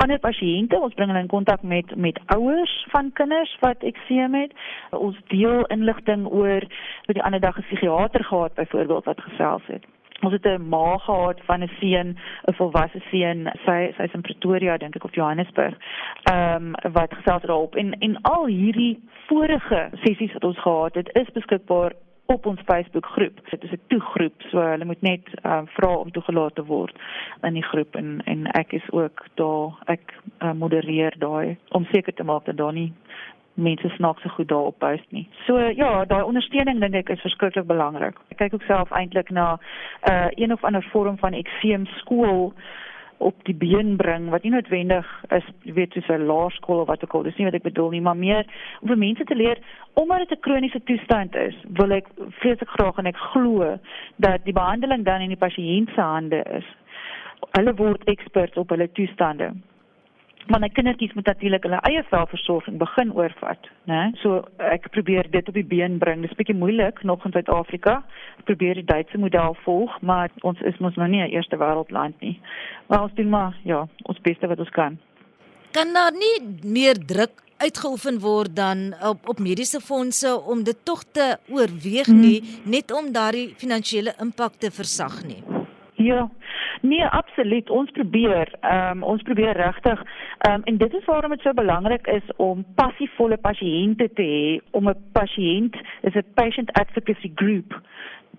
ander 0.02 0.18
pasiënte. 0.18 0.80
Ons 0.80 0.94
bring 0.98 1.10
hulle 1.12 1.22
in 1.22 1.30
kontak 1.30 1.62
met 1.62 1.96
met 1.96 2.20
ouers 2.34 2.74
van 2.94 3.12
kinders 3.12 3.56
wat 3.60 3.82
ekseem 3.86 4.34
het. 4.34 4.52
Ons 4.90 5.18
deel 5.26 5.66
inligting 5.74 6.26
oor 6.26 6.66
wat 7.06 7.18
die 7.18 7.22
ander 7.22 7.40
dag 7.40 7.58
'n 7.58 7.66
psigiater 7.68 8.24
gehad 8.24 8.54
byvoorbeeld 8.54 9.04
wat 9.04 9.20
gesels 9.20 9.66
het. 9.66 9.84
Ons 10.22 10.32
het 10.32 10.46
'n 10.46 10.68
ma 10.68 10.98
gehad 10.98 11.40
van 11.44 11.62
'n 11.62 11.70
seun, 11.80 12.16
'n 12.48 12.54
volwasse 12.54 13.00
seun, 13.10 13.50
sy 13.64 13.92
sy's 13.96 14.14
in 14.14 14.20
Pretoria 14.20 14.76
dink 14.76 14.96
ek 14.96 15.04
of 15.04 15.14
Johannesburg. 15.14 15.74
Ehm 16.22 16.74
um, 16.84 16.92
wat 16.92 17.14
gesels 17.14 17.42
daarop 17.42 17.74
en 17.74 17.98
en 17.98 18.20
al 18.22 18.46
hierdie 18.46 19.02
vorige 19.26 19.90
sessies 20.02 20.32
wat 20.32 20.44
ons 20.44 20.58
gehad 20.58 20.94
het, 20.94 21.08
is 21.12 21.30
beskikbaar 21.32 21.92
op 22.32 22.46
ons 22.46 22.60
Facebook 22.64 23.06
groep. 23.06 23.40
Dit 23.50 23.62
is 23.62 23.70
'n 23.70 23.80
toegroep, 23.86 24.42
so 24.50 24.60
hulle 24.60 24.84
moet 24.84 25.02
net 25.02 25.26
uh, 25.42 25.60
vra 25.66 25.96
om 25.96 26.10
toegelaat 26.10 26.54
te 26.54 26.64
word 26.64 26.96
in 27.42 27.54
die 27.54 27.62
groep 27.62 27.94
en 27.96 28.20
en 28.24 28.46
ek 28.46 28.72
is 28.72 28.90
ook 28.90 29.26
daar. 29.34 29.78
Ek 29.84 30.14
uh, 30.42 30.52
modereer 30.52 31.14
daai 31.18 31.56
om 31.68 31.84
seker 31.84 32.14
te 32.14 32.24
maak 32.24 32.44
dat 32.44 32.56
daar 32.56 32.72
nie 32.72 32.92
mense 33.54 33.88
snaakse 33.88 34.28
goed 34.28 34.48
daarop 34.48 34.78
post 34.78 35.04
nie. 35.08 35.28
So 35.46 35.58
ja, 35.58 36.04
daai 36.04 36.22
ondersteuning 36.22 36.80
dink 36.80 36.94
ek 36.94 37.08
is 37.08 37.20
verskriklik 37.20 37.66
belangrik. 37.66 38.16
Ek 38.28 38.36
kyk 38.36 38.54
ook 38.54 38.62
self 38.62 38.90
eintlik 38.90 39.30
na 39.30 39.52
'n 39.52 40.12
uh, 40.12 40.28
een 40.34 40.52
of 40.52 40.64
ander 40.64 40.82
vorm 40.92 41.18
van 41.18 41.32
ekseem 41.32 41.86
skool 41.86 42.52
op 43.22 43.44
die 43.48 43.54
been 43.54 43.96
bring 43.96 44.28
wat 44.30 44.42
nie 44.42 44.52
noodwendig 44.52 45.08
is 45.36 45.46
weet 45.78 45.92
soos 45.92 46.08
'n 46.08 46.26
laerskool 46.26 46.82
of 46.82 46.90
wat 46.90 47.04
ook 47.04 47.14
al 47.14 47.22
dis 47.22 47.36
nie 47.36 47.48
wat 47.48 47.54
ek 47.54 47.68
bedoel 47.70 47.90
nie 47.90 48.00
maar 48.00 48.16
meer 48.16 48.44
om 48.80 48.88
vir 48.88 48.98
mense 48.98 49.24
te 49.24 49.34
leer 49.34 49.58
omdat 49.94 50.28
dit 50.28 50.38
'n 50.38 50.40
kroniese 50.40 50.82
toestand 50.84 51.34
is 51.34 51.56
wil 51.80 51.90
ek 51.90 52.06
vreeslik 52.40 52.68
graag 52.68 52.98
en 52.98 53.06
ek 53.06 53.16
glo 53.32 53.78
dat 54.16 54.44
die 54.44 54.52
behandeling 54.52 55.04
dan 55.04 55.20
in 55.20 55.34
die 55.34 55.44
pasiënt 55.46 55.90
se 55.94 56.00
hande 56.00 56.42
is. 56.58 56.64
Hulle 57.50 57.74
word 57.74 58.04
eksperts 58.04 58.56
op 58.56 58.68
hulle 58.68 58.92
toestande 58.92 59.52
maar 60.46 60.60
my 60.60 60.68
kindertjies 60.68 61.12
moet 61.14 61.26
natuurlik 61.26 61.62
hulle 61.66 61.80
eie 61.88 62.02
selfversorging 62.10 62.78
begin 62.78 63.12
oorvat, 63.14 63.68
né? 63.90 64.00
So 64.22 64.42
ek 64.58 64.88
probeer 64.94 65.28
dit 65.30 65.48
op 65.48 65.54
die 65.54 65.66
been 65.66 65.98
bring. 66.02 66.22
Dit 66.22 66.30
is 66.30 66.36
bietjie 66.36 66.56
moeilik 66.58 67.02
nog 67.02 67.24
in 67.24 67.34
Suid-Afrika. 67.36 68.00
Ek 68.40 68.44
probeer 68.50 68.80
die 68.80 68.88
Duitse 68.88 69.18
model 69.18 69.56
volg, 69.64 69.94
maar 70.00 70.30
ons 70.42 70.60
is 70.60 70.78
mos 70.78 70.96
nog 70.96 71.08
nie 71.08 71.22
'n 71.22 71.30
eerste 71.30 71.56
wêreldland 71.56 72.20
nie. 72.20 72.40
Maar 72.88 73.02
ons 73.02 73.14
doen 73.14 73.28
maar 73.28 73.56
ja, 73.64 73.86
ons 74.02 74.20
beste 74.20 74.46
wat 74.46 74.58
ons 74.58 74.70
kan. 74.70 74.98
Kan 75.72 75.92
daar 75.92 76.12
nie 76.12 76.36
meer 76.64 76.98
druk 77.06 77.42
uitgeoefen 77.56 78.20
word 78.20 78.56
dan 78.56 78.94
op 79.02 79.28
op 79.28 79.38
mediese 79.38 79.80
fondse 79.80 80.40
om 80.46 80.64
dit 80.64 80.78
tog 80.84 81.04
te 81.12 81.36
oorweeg 81.48 82.06
nie, 82.06 82.40
hmm. 82.40 82.70
net 82.70 82.92
om 82.92 83.12
daardie 83.12 83.54
finansiële 83.56 84.14
impak 84.20 84.52
te 84.58 84.70
versag 84.70 85.22
nie? 85.24 85.42
Ja. 85.94 86.30
Nee, 86.82 87.06
absoluut. 87.06 87.70
Ons 87.70 87.90
probeer, 87.90 88.50
ehm 88.60 88.96
um, 88.96 89.02
ons 89.02 89.22
probeer 89.22 89.56
regtig. 89.56 90.02
Ehm 90.38 90.54
um, 90.54 90.62
en 90.64 90.76
dit 90.76 90.94
is 90.94 91.04
waarom 91.04 91.30
dit 91.30 91.40
so 91.40 91.52
belangrik 91.54 92.06
is 92.06 92.32
om 92.36 92.64
passievolle 92.74 93.36
pasiënte 93.36 94.08
te 94.12 94.22
hê, 94.22 94.60
om 94.70 94.88
'n 94.88 94.96
pasiënt, 95.12 95.76
is 96.00 96.14
'n 96.14 96.26
patient 96.34 96.72
advocacy 96.72 97.32
group 97.34 97.80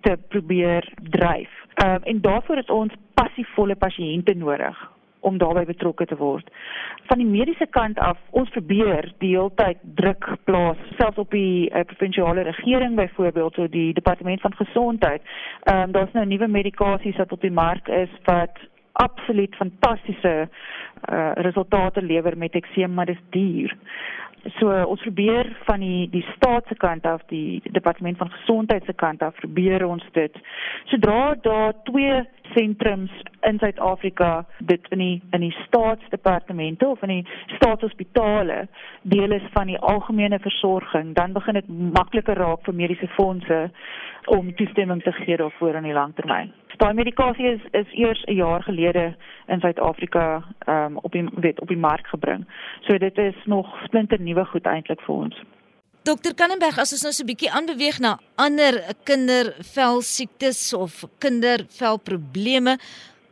te 0.01 0.17
probeer 0.27 0.93
dryf. 1.09 1.51
Ehm 1.73 1.95
um, 1.95 2.03
en 2.03 2.21
daarvoor 2.21 2.57
is 2.57 2.75
ons 2.81 2.93
passievolle 3.13 3.75
pasiënte 3.75 4.33
nodig 4.33 4.92
om 5.24 5.38
daarbey 5.42 5.65
betrokke 5.65 6.06
te 6.06 6.18
word. 6.20 6.50
Van 7.10 7.20
die 7.22 7.27
mediese 7.27 7.68
kant 7.75 8.00
af, 8.00 8.20
ons 8.32 8.51
probeer 8.56 9.10
die 9.24 9.34
hele 9.36 9.51
tyd 9.60 9.82
druk 10.00 10.27
plaas, 10.48 10.80
selfs 11.00 11.22
op 11.24 11.32
die 11.36 11.70
uh, 11.70 11.86
provinsiale 11.89 12.46
regering 12.48 12.96
byvoorbeeld, 13.00 13.56
so 13.56 13.68
die 13.68 13.94
departement 13.94 14.42
van 14.42 14.56
gesondheid. 14.60 15.22
Ehm 15.63 15.88
um, 15.88 15.92
daar's 15.96 16.13
nou 16.13 16.25
nuwe 16.25 16.48
medikasies 16.48 17.18
wat 17.22 17.32
op 17.32 17.42
die 17.42 17.51
mark 17.51 17.88
is 17.88 18.12
wat 18.30 18.62
absoluut 18.94 19.56
fantastiese 19.56 20.34
uh, 20.44 21.32
resultate 21.36 22.01
lewer 22.01 22.38
met 22.38 22.53
ekseem, 22.53 22.94
maar 22.94 23.06
dit 23.06 23.15
is 23.15 23.30
duur. 23.30 23.77
So 24.59 24.67
ons 24.67 25.01
probeer 25.01 25.47
van 25.63 25.79
die 25.79 26.09
die 26.12 26.25
staat 26.35 26.67
se 26.67 26.75
kant 26.75 27.05
af, 27.07 27.21
die, 27.27 27.62
departement 27.71 28.17
van 28.17 28.31
gesondheid 28.31 28.85
se 28.85 28.93
kant 28.93 29.21
af, 29.23 29.35
probeer 29.39 29.85
ons 29.88 30.03
dit. 30.12 30.39
Sodra 30.91 31.35
daar 31.41 31.73
twee 31.83 32.23
sentrums 32.53 33.12
in 33.41 33.59
Suid-Afrika 33.59 34.45
dit 34.57 34.88
in 34.89 35.00
die 35.00 35.21
in 35.31 35.45
die 35.47 35.55
staatsdepartemente 35.65 36.88
of 36.88 37.01
in 37.01 37.13
die 37.15 37.27
staatshospitale 37.55 38.67
deel 39.01 39.31
is 39.31 39.47
van 39.53 39.71
die 39.71 39.79
algemene 39.79 40.39
versorging, 40.39 41.15
dan 41.15 41.33
begin 41.33 41.53
dit 41.53 41.69
makliker 41.69 42.38
raak 42.38 42.67
vir 42.67 42.75
mediese 42.75 43.07
fondse 43.15 43.69
om 44.25 44.51
toestemming 44.55 45.03
te 45.03 45.15
gee 45.23 45.38
daarvoor 45.38 45.79
in 45.79 45.89
die 45.89 45.95
langtermyn. 45.95 46.51
Daai 46.83 46.93
medikasie 46.93 47.45
is 47.47 47.62
is 47.71 47.91
eers 47.91 48.23
'n 48.25 48.35
jaar 48.35 48.63
gelede 48.63 49.15
in 49.47 49.59
Suid-Afrika 49.59 50.43
ehm 50.65 50.85
um, 50.85 50.97
op 50.97 51.12
die 51.12 51.29
weet 51.35 51.62
op 51.62 51.67
die 51.67 51.77
mark 51.77 52.07
gebring. 52.07 52.45
So 52.81 52.97
dit 52.97 53.17
is 53.17 53.35
nog 53.45 53.67
splinter 53.83 54.21
nuwe 54.33 54.45
goed 54.51 54.69
eintlik 54.69 55.01
vir 55.05 55.15
ons. 55.15 55.41
Dokter 56.03 56.33
Kannenberg, 56.35 56.77
as 56.81 56.91
ons 56.95 57.05
nou 57.05 57.13
so 57.15 57.23
'n 57.23 57.31
bietjie 57.31 57.51
aanbeweeg 57.51 57.99
na 57.99 58.17
ander 58.35 58.73
kindervelsiektes 59.07 60.73
of 60.73 61.05
kindervelprobleme, 61.19 62.77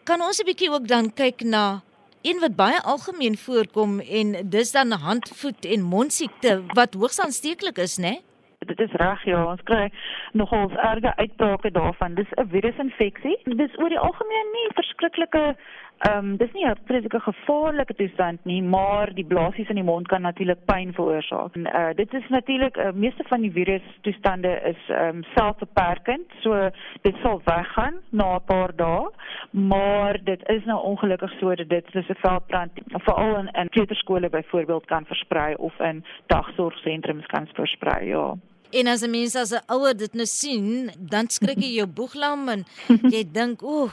kan 0.06 0.22
ons 0.22 0.40
'n 0.40 0.48
bietjie 0.48 0.72
ook 0.72 0.88
dan 0.88 1.12
kyk 1.12 1.44
na 1.44 1.82
een 2.24 2.40
wat 2.40 2.56
baie 2.56 2.80
algemeen 2.82 3.36
voorkom 3.36 4.00
en 4.00 4.50
dis 4.50 4.72
dan 4.72 4.92
handvoet 4.92 5.66
en 5.66 5.82
mondsiekte 5.82 6.64
wat 6.74 6.94
hoogs 6.94 7.20
aansteeklik 7.20 7.78
is, 7.78 7.98
né? 7.98 8.10
Nee? 8.10 8.22
dit 8.66 8.80
is 8.80 8.92
reg 8.92 9.24
ja, 9.26 9.42
ons 9.46 9.64
kry 9.64 9.90
nogal 10.38 10.70
erge 10.72 11.16
uitbrake 11.16 11.72
daarvan. 11.72 12.14
Dis 12.14 12.32
'n 12.38 12.48
virusinfeksie. 12.54 13.38
Dis 13.44 13.78
oor 13.78 13.90
die 13.90 14.00
algemeen 14.00 14.48
nie 14.54 14.68
verskriklike 14.74 15.56
Ehm 16.02 16.18
um, 16.18 16.38
dis 16.38 16.52
nie 16.54 16.66
'n 16.66 16.78
presieke 16.84 17.20
gevaarlike 17.20 17.94
toestand 17.94 18.46
nie, 18.46 18.62
maar 18.64 19.14
die 19.14 19.26
blaasies 19.26 19.70
in 19.70 19.76
die 19.76 19.84
mond 19.84 20.08
kan 20.08 20.22
natuurlik 20.22 20.66
pyn 20.66 20.94
veroorsaak. 20.94 21.56
En 21.56 21.66
uh 21.68 21.94
dit 21.96 22.14
is 22.14 22.30
natuurlik 22.30 22.78
uh, 22.78 22.92
meeste 22.92 23.24
van 23.28 23.42
die 23.42 23.52
virus 23.52 23.82
toestande 24.02 24.62
is 24.66 24.82
ehm 24.90 25.16
um, 25.16 25.24
selfbeperkend, 25.36 26.26
so 26.40 26.70
dit 27.02 27.16
sal 27.24 27.42
weggaan 27.46 28.02
na 28.10 28.36
'n 28.36 28.46
paar 28.46 28.76
dae, 28.76 29.10
maar 29.52 30.24
dit 30.24 30.50
is 30.50 30.66
nou 30.66 30.84
ongelukkig 30.84 31.32
so 31.40 31.56
dat 31.56 31.70
dit 31.70 31.86
soos 31.92 32.10
'n 32.10 32.22
veldbrand 32.26 32.72
veral 32.88 33.36
in 33.38 33.50
in 33.62 33.70
kleuterskole 33.70 34.30
byvoorbeeld 34.30 34.86
kan 34.86 35.06
versprei 35.06 35.56
of 35.56 35.80
in 35.80 36.06
dagsorgsentrums 36.26 37.26
kan 37.26 37.48
versprei, 37.54 38.06
ja. 38.06 38.36
En 38.72 38.88
as 38.88 39.02
'n 39.02 39.10
mens 39.10 39.36
as 39.36 39.52
'n 39.52 39.64
ouer 39.68 39.98
dit 39.98 40.14
nou 40.14 40.26
sien, 40.26 40.90
dan 41.00 41.28
skrik 41.28 41.60
jy 41.60 41.74
jou 41.76 41.88
boeglam 41.88 42.50
en 42.50 42.64
jy 43.16 43.24
dink, 43.32 43.62
"Oeh, 43.62 43.92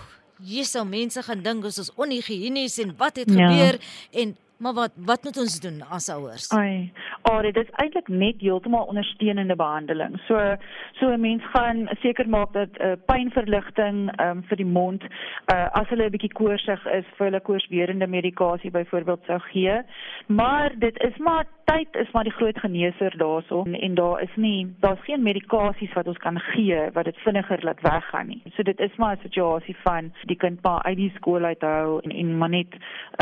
sou 0.64 0.84
mense 0.86 1.22
gaan 1.22 1.42
dink 1.42 1.64
ons 1.64 1.78
is 1.78 1.90
onhygiënies 1.94 2.78
en 2.84 2.94
wat 2.96 3.16
het 3.16 3.30
ja. 3.30 3.48
gebeur 3.48 3.80
en 4.10 4.36
maar 4.58 4.74
wat 4.74 4.92
wat 4.96 5.24
moet 5.24 5.38
ons 5.38 5.60
doen 5.60 5.82
as 5.90 6.08
ouers? 6.08 6.50
Ai, 6.50 6.92
oh, 7.30 7.40
dit 7.46 7.56
is 7.56 7.70
eintlik 7.82 8.08
net 8.08 8.40
heeltemal 8.42 8.88
ondersteunende 8.90 9.56
behandeling. 9.56 10.18
So 10.26 10.56
so 10.98 11.12
'n 11.12 11.20
mens 11.20 11.42
gaan 11.54 11.88
seker 12.00 12.28
maak 12.28 12.52
dat 12.52 12.68
'n 12.78 12.82
uh, 12.82 12.92
pynverligting 13.06 14.20
um, 14.20 14.42
vir 14.42 14.56
die 14.56 14.66
mond 14.66 15.02
uh, 15.02 15.68
as 15.70 15.88
hulle 15.88 16.04
'n 16.04 16.10
bietjie 16.10 16.32
koorsig 16.32 16.86
is, 16.86 17.04
vir 17.16 17.26
hulle 17.26 17.40
koorswerende 17.40 18.06
medikasie 18.06 18.70
byvoorbeeld 18.70 19.24
sou 19.26 19.38
gee. 19.38 19.82
Maar 20.26 20.72
dit 20.78 20.98
is 21.02 21.16
maar 21.16 21.46
tyd 21.64 21.96
is 21.96 22.10
maar 22.10 22.24
die 22.24 22.38
groot 22.38 22.58
geneeser 22.58 23.14
daarso 23.16 23.62
en, 23.62 23.74
en 23.74 23.94
daar 23.94 24.22
is 24.22 24.34
nie 24.36 24.74
daar's 24.80 25.04
geen 25.04 25.22
medikasies 25.22 25.92
wat 25.92 26.06
ons 26.06 26.18
kan 26.18 26.38
gee 26.38 26.90
wat 26.92 27.04
dit 27.04 27.16
vinniger 27.16 27.64
laat 27.64 27.80
weggaan 27.80 28.26
nie. 28.26 28.42
So 28.56 28.62
dit 28.62 28.80
is 28.80 28.96
maar 28.96 29.16
'n 29.16 29.22
situasie 29.22 29.76
van 29.76 30.12
die 30.22 30.36
kind 30.36 30.62
maar 30.62 30.82
uit 30.82 30.96
die 30.96 31.12
skool 31.14 31.44
uithou 31.44 32.00
en 32.00 32.10
en 32.10 32.38
maar 32.38 32.48
net 32.48 32.72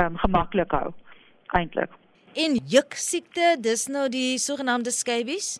um, 0.02 0.16
gemaklik 0.16 0.70
hou 0.70 0.92
eintlik. 1.54 1.92
En 2.36 2.58
juk 2.68 2.96
siekte, 3.00 3.54
dis 3.60 3.86
nou 3.88 4.08
die 4.12 4.36
sogenaamde 4.38 4.92
scabies? 4.92 5.56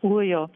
O 0.00 0.20
ja. 0.24 0.46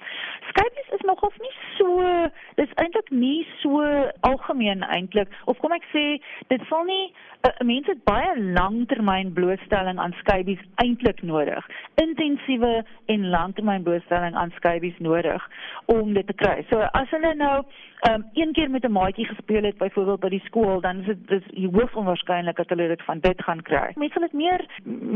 Scabies 0.49 0.95
is 0.97 1.02
nogals 1.09 1.37
nie 1.41 1.55
so 1.79 2.29
dis 2.61 2.73
eintlik 2.83 3.11
nie 3.11 3.47
so 3.61 3.83
algemeen 4.21 4.83
eintlik 4.83 5.29
of 5.45 5.59
kom 5.59 5.73
ek 5.73 5.87
sê 5.95 6.05
dit 6.49 6.67
sal 6.69 6.85
nie 6.85 7.13
'n 7.43 7.51
uh, 7.51 7.67
mens 7.67 7.87
het 7.87 8.05
baie 8.05 8.33
langtermyn 8.59 9.33
blootstelling 9.33 9.99
aan 9.99 10.15
scabies 10.19 10.61
eintlik 10.75 11.23
nodig. 11.23 11.67
Intensiewe 11.95 12.85
en 13.07 13.29
langtermyn 13.29 13.83
blootstelling 13.83 14.35
aan 14.35 14.53
scabies 14.55 14.99
nodig 14.99 15.49
om 15.87 16.13
dit 16.13 16.27
te 16.27 16.33
kry. 16.33 16.65
So 16.71 16.79
as 16.79 17.11
hulle 17.11 17.35
nou 17.35 17.65
um, 18.11 18.25
een 18.33 18.53
keer 18.53 18.71
met 18.71 18.85
'n 18.85 18.93
maatjie 18.93 19.27
gespeel 19.27 19.63
het 19.63 19.77
byvoorbeeld 19.79 20.21
by 20.21 20.29
die 20.29 20.43
skool, 20.45 20.81
dan 20.81 20.99
is 20.99 21.07
dit 21.07 21.29
dis 21.29 21.71
hoogs 21.73 21.95
onwaarskynlik 21.95 22.57
dat 22.57 22.69
hulle 22.69 22.89
dit 22.89 23.03
van 23.03 23.19
dit 23.21 23.43
gaan 23.43 23.63
kry. 23.63 23.91
Mense 23.95 24.13
sal 24.13 24.23
dit 24.23 24.33
meer 24.33 24.67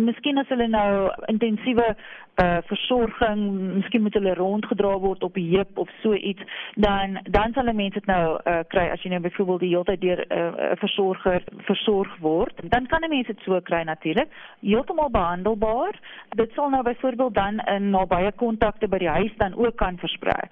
miskien 0.05 0.39
as 0.39 0.49
hulle 0.49 0.69
nou 0.69 1.11
intensiewe 1.27 1.97
uh, 2.43 2.57
versorging, 2.65 3.51
miskien 3.75 4.03
moet 4.03 4.15
hulle 4.15 4.35
rondgedra 4.35 4.99
word 4.99 5.23
op 5.23 5.35
die 5.35 5.57
heup 5.57 5.76
of 5.77 5.89
so 6.03 6.15
iets, 6.15 6.43
dan 6.75 7.19
dan 7.31 7.53
sal 7.53 7.73
mense 7.73 7.99
dit 7.99 8.07
nou 8.07 8.39
uh, 8.45 8.59
kry 8.69 8.89
as 8.91 9.03
jy 9.03 9.11
nou 9.11 9.21
byvoorbeeld 9.21 9.61
die 9.61 9.73
hele 9.75 9.85
tyd 9.85 10.01
deur 10.01 10.25
'n 10.27 10.39
uh, 10.39 10.73
versorger 10.83 11.43
versorg 11.69 12.17
word, 12.21 12.55
dan 12.71 12.87
kan 12.87 13.05
'n 13.05 13.11
mens 13.11 13.27
dit 13.27 13.41
so 13.45 13.61
kry 13.61 13.83
natuurlik, 13.83 14.29
heeltemal 14.61 15.11
behandelbaar. 15.11 15.95
Dit 16.37 16.53
sal 16.53 16.71
nou 16.71 16.83
byvoorbeeld 16.83 17.35
dan 17.35 17.59
in 17.59 17.91
nabye 17.91 18.33
kontakte 18.33 18.89
by 18.89 18.99
die 18.99 19.15
huis 19.19 19.33
dan 19.37 19.55
ook 19.55 19.77
kan 19.77 19.99
versprei. 19.99 20.49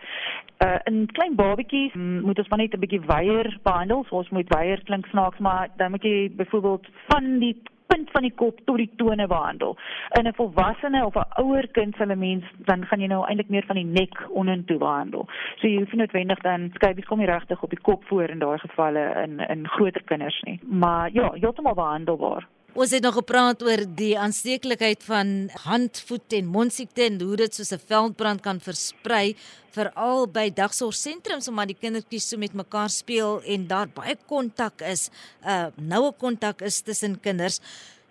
Uh 0.64 0.78
in 0.84 1.06
klein 1.12 1.34
babatjies 1.34 1.94
moet 1.94 2.38
ons 2.38 2.48
maar 2.48 2.58
net 2.58 2.74
'n 2.74 2.80
bietjie 2.80 3.06
weier 3.06 3.58
behandel. 3.62 4.04
So 4.04 4.16
ons 4.16 4.30
moet 4.30 4.48
weier 4.48 4.80
klink 4.84 5.06
snaaks, 5.06 5.38
maar 5.38 5.68
dan 5.76 5.90
moet 5.90 6.02
jy 6.02 6.30
byvoorbeeld 6.36 6.86
van 7.08 7.38
die 7.38 7.56
punt 7.94 8.10
van 8.10 8.26
die 8.26 8.34
kop 8.34 8.60
tot 8.64 8.80
die 8.80 8.90
tone 8.96 9.26
behandel. 9.30 9.76
In 10.18 10.26
'n 10.26 10.34
volwassene 10.34 11.04
of 11.06 11.14
'n 11.16 11.42
ouer 11.42 11.66
kind 11.72 11.94
sal 11.96 12.10
'n 12.10 12.18
mens 12.18 12.44
dan 12.64 12.86
gaan 12.86 13.00
jy 13.00 13.06
nou 13.06 13.24
eintlik 13.26 13.48
meer 13.48 13.66
van 13.66 13.76
die 13.76 13.84
nek 13.98 14.14
ontoe 14.30 14.78
behandel. 14.78 15.26
So 15.56 15.68
jy 15.68 15.78
hoef 15.78 15.92
nie 15.92 16.00
noodwendig 16.00 16.40
dan 16.40 16.70
skyfies 16.74 17.06
kom 17.06 17.20
jy 17.20 17.26
regtig 17.26 17.62
op 17.62 17.70
die 17.70 17.80
kop 17.80 18.04
voor 18.04 18.28
in 18.28 18.38
daai 18.38 18.58
gevalle 18.58 19.22
in 19.24 19.40
in 19.40 19.68
groter 19.68 20.02
kinders 20.04 20.42
nie. 20.42 20.60
Maar 20.62 21.10
ja, 21.12 21.30
heeltemal 21.32 21.74
behandelbaar. 21.74 22.46
Ons 22.74 22.90
het 22.90 23.04
nog 23.06 23.14
gepraat 23.14 23.60
oor 23.62 23.84
die 23.94 24.16
aansteeklikheid 24.18 25.04
van 25.06 25.28
hand, 25.62 26.00
voet 26.08 26.34
en 26.34 26.48
mondsiekte 26.50 27.04
en 27.04 27.20
hoe 27.22 27.36
dit 27.38 27.54
soos 27.54 27.70
'n 27.70 27.78
veldbrand 27.86 28.40
kan 28.42 28.58
versprei 28.60 29.36
veral 29.70 30.26
by 30.26 30.50
dagsorgsentrums 30.50 31.48
omdat 31.48 31.70
die 31.70 31.78
kindertjies 31.80 32.28
so 32.28 32.36
met 32.36 32.52
mekaar 32.52 32.90
speel 32.90 33.42
en 33.42 33.68
daar 33.68 33.86
baie 33.86 34.16
kontak 34.26 34.80
is, 34.80 35.08
'n 35.44 35.48
uh, 35.48 35.66
noue 35.76 36.12
kontak 36.18 36.62
is 36.62 36.80
tussen 36.80 37.20
kinders. 37.20 37.60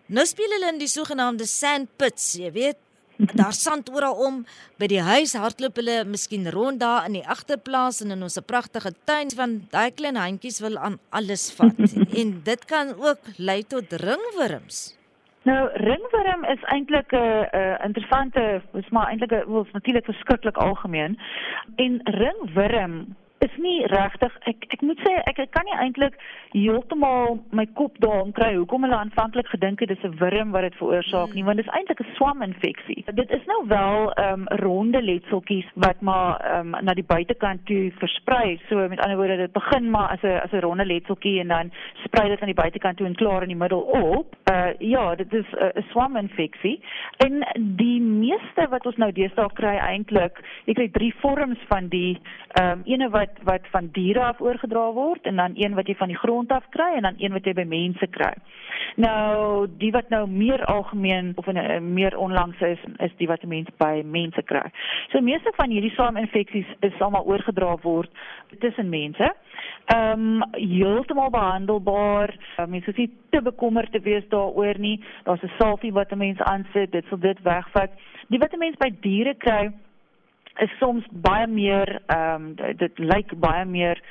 Nou 0.05 0.25
speel 0.25 0.49
hulle 0.49 0.71
in 0.71 0.79
die 0.79 0.87
sogenaamde 0.87 1.45
sandpits, 1.45 2.33
jy 2.33 2.51
weet, 2.51 2.77
daar 3.31 3.53
sand 3.53 3.89
oral 3.89 4.15
om 4.27 4.45
by 4.79 4.87
die 4.91 5.01
huis 5.01 5.33
hardloop 5.39 5.75
hulle 5.79 6.03
miskien 6.05 6.49
rond 6.51 6.79
daar 6.79 7.05
in 7.07 7.19
die 7.19 7.27
agterplaas 7.27 8.01
en 8.03 8.11
in 8.11 8.23
ons 8.23 8.39
pragtige 8.45 8.93
tuin 9.05 9.31
van 9.31 9.61
daai 9.71 9.91
klein 9.91 10.19
handjies 10.19 10.59
wil 10.59 10.77
aan 10.77 10.99
alles 11.09 11.51
vat 11.57 11.79
en 12.19 12.35
dit 12.43 12.65
kan 12.65 12.93
ook 12.99 13.31
lei 13.37 13.63
tot 13.63 13.93
ringwurms. 14.03 14.97
Nou 15.43 15.69
ringworm 15.73 16.45
is 16.47 16.61
eintlik 16.71 17.11
'n 17.11 17.15
uh, 17.15 17.47
uh, 17.59 17.75
interessante, 17.83 18.61
is 18.73 18.89
maar 18.89 19.07
eintlik 19.07 19.31
'n 19.31 19.51
wel 19.51 19.67
natuurlik 19.71 20.05
verskriklik 20.05 20.57
algemeen. 20.57 21.19
En 21.75 21.99
ringworm 22.03 23.15
is 23.43 23.55
nie 23.57 23.85
regtig 23.91 24.33
ek 24.49 24.67
ek 24.69 24.81
moet 24.81 24.99
sê 25.05 25.13
ek, 25.29 25.39
ek 25.39 25.51
kan 25.51 25.65
nie 25.67 25.77
eintlik 25.85 26.17
heeltemal 26.53 27.39
my 27.51 27.65
kop 27.79 27.97
daaroor 28.03 28.31
kry 28.37 28.51
hoekom 28.55 28.85
hulle 28.85 28.99
aanvanklik 28.99 29.49
gedink 29.53 29.81
het 29.83 29.89
dis 29.89 30.03
'n 30.03 30.17
wurm 30.21 30.51
wat 30.51 30.61
dit 30.67 30.75
veroorsaak 30.81 31.33
nie 31.33 31.43
want 31.43 31.57
dit 31.57 31.67
is 31.67 31.73
eintlik 31.73 32.01
'n 32.01 32.15
swaminfeksie. 32.15 33.03
Dit 33.13 33.31
is 33.31 33.45
nou 33.45 33.61
wel 33.67 34.11
ehm 34.13 34.33
um, 34.33 34.47
ronde 34.65 35.01
letseltjies 35.01 35.69
wat 35.75 36.01
maar 36.01 36.39
ehm 36.39 36.73
um, 36.73 36.83
na 36.85 36.93
die 36.93 37.09
buitekant 37.15 37.65
toe 37.65 37.91
versprei. 37.97 38.59
So 38.69 38.87
met 38.87 38.99
ander 38.99 39.17
woorde 39.17 39.37
dit 39.37 39.51
begin 39.51 39.89
maar 39.89 40.09
as 40.09 40.21
'n 40.21 40.39
as 40.45 40.51
'n 40.51 40.63
ronde 40.65 40.85
letseltjie 40.85 41.39
en 41.39 41.47
dan 41.47 41.71
sprei 42.03 42.29
dit 42.29 42.39
aan 42.41 42.53
die 42.53 42.61
buitekant 42.63 42.97
toe 42.97 43.07
en 43.07 43.15
klaar 43.15 43.41
in 43.41 43.47
die 43.47 43.63
middel 43.63 43.81
op. 43.81 44.35
Uh 44.51 44.71
ja, 44.79 45.15
dit 45.15 45.33
is 45.33 45.45
'n 45.51 45.77
uh, 45.77 45.83
swaminfeksie. 45.89 46.81
En 47.17 47.45
die 47.57 48.01
meeste 48.01 48.67
wat 48.69 48.85
ons 48.85 48.95
nou 48.95 49.11
deesdae 49.11 49.53
kry 49.53 49.75
eintlik, 49.75 50.39
jy 50.65 50.73
kry 50.73 50.89
drie 50.91 51.13
vorms 51.17 51.59
van 51.67 51.87
die 51.87 52.19
ehm 52.53 52.71
um, 52.71 52.81
ene 52.85 53.09
wat 53.09 53.32
wat 53.43 53.67
van 53.71 53.89
diere 53.91 54.23
af 54.23 54.41
oorgedra 54.41 54.91
word 54.91 55.25
en 55.25 55.35
dan 55.35 55.53
een 55.55 55.73
wat 55.73 55.87
jy 55.87 55.95
van 55.95 56.07
die 56.07 56.17
grond 56.17 56.51
af 56.51 56.65
kry 56.69 56.93
en 56.95 57.01
dan 57.01 57.15
een 57.17 57.33
wat 57.33 57.45
jy 57.45 57.53
by 57.53 57.65
mense 57.67 58.07
kry. 58.07 58.33
Nou 58.95 59.67
die 59.77 59.91
wat 59.91 60.09
nou 60.09 60.27
meer 60.29 60.65
algemeen 60.65 61.33
of 61.35 61.47
in 61.47 61.57
'n 61.57 61.93
meer 61.93 62.17
onlangs 62.17 62.59
is 62.61 62.79
is 62.97 63.11
die 63.17 63.27
wat 63.27 63.43
mense 63.43 63.71
by 63.77 64.01
mense 64.05 64.43
kry. 64.43 64.71
So 65.11 65.21
meeste 65.21 65.51
van 65.55 65.69
hierdie 65.69 65.93
saaminfeksies 65.95 66.67
is 66.79 66.99
almal 66.99 67.25
oorgedra 67.25 67.77
word 67.81 68.11
tussen 68.59 68.89
mense. 68.89 69.33
Ehm 69.85 70.41
um, 70.41 70.43
heeltemal 70.51 71.29
behandelbaar. 71.29 72.35
Um, 72.57 72.69
mense 72.69 72.85
hoef 72.85 72.97
nie 72.97 73.11
te 73.29 73.41
bekommerd 73.41 73.91
te 73.91 73.99
wees 73.99 74.27
daaroor 74.29 74.79
nie. 74.79 75.03
Daar's 75.23 75.43
'n 75.43 75.51
salfie 75.59 75.93
wat 75.93 76.11
'n 76.11 76.17
mens 76.17 76.39
aansit, 76.39 76.91
dit 76.91 77.05
sal 77.09 77.19
dit 77.19 77.41
wegvat. 77.41 77.91
Die 78.27 78.39
wat 78.39 78.53
'n 78.53 78.57
mens 78.57 78.77
by 78.77 78.89
diere 79.01 79.35
kry 79.35 79.71
is 80.61 80.77
soms 80.79 81.05
baie 81.11 81.47
meer 81.47 82.01
ehm 82.05 82.35
um, 82.35 82.75
dit 82.77 82.99
lyk 82.99 83.33
baie 83.39 83.65
meer 83.65 84.01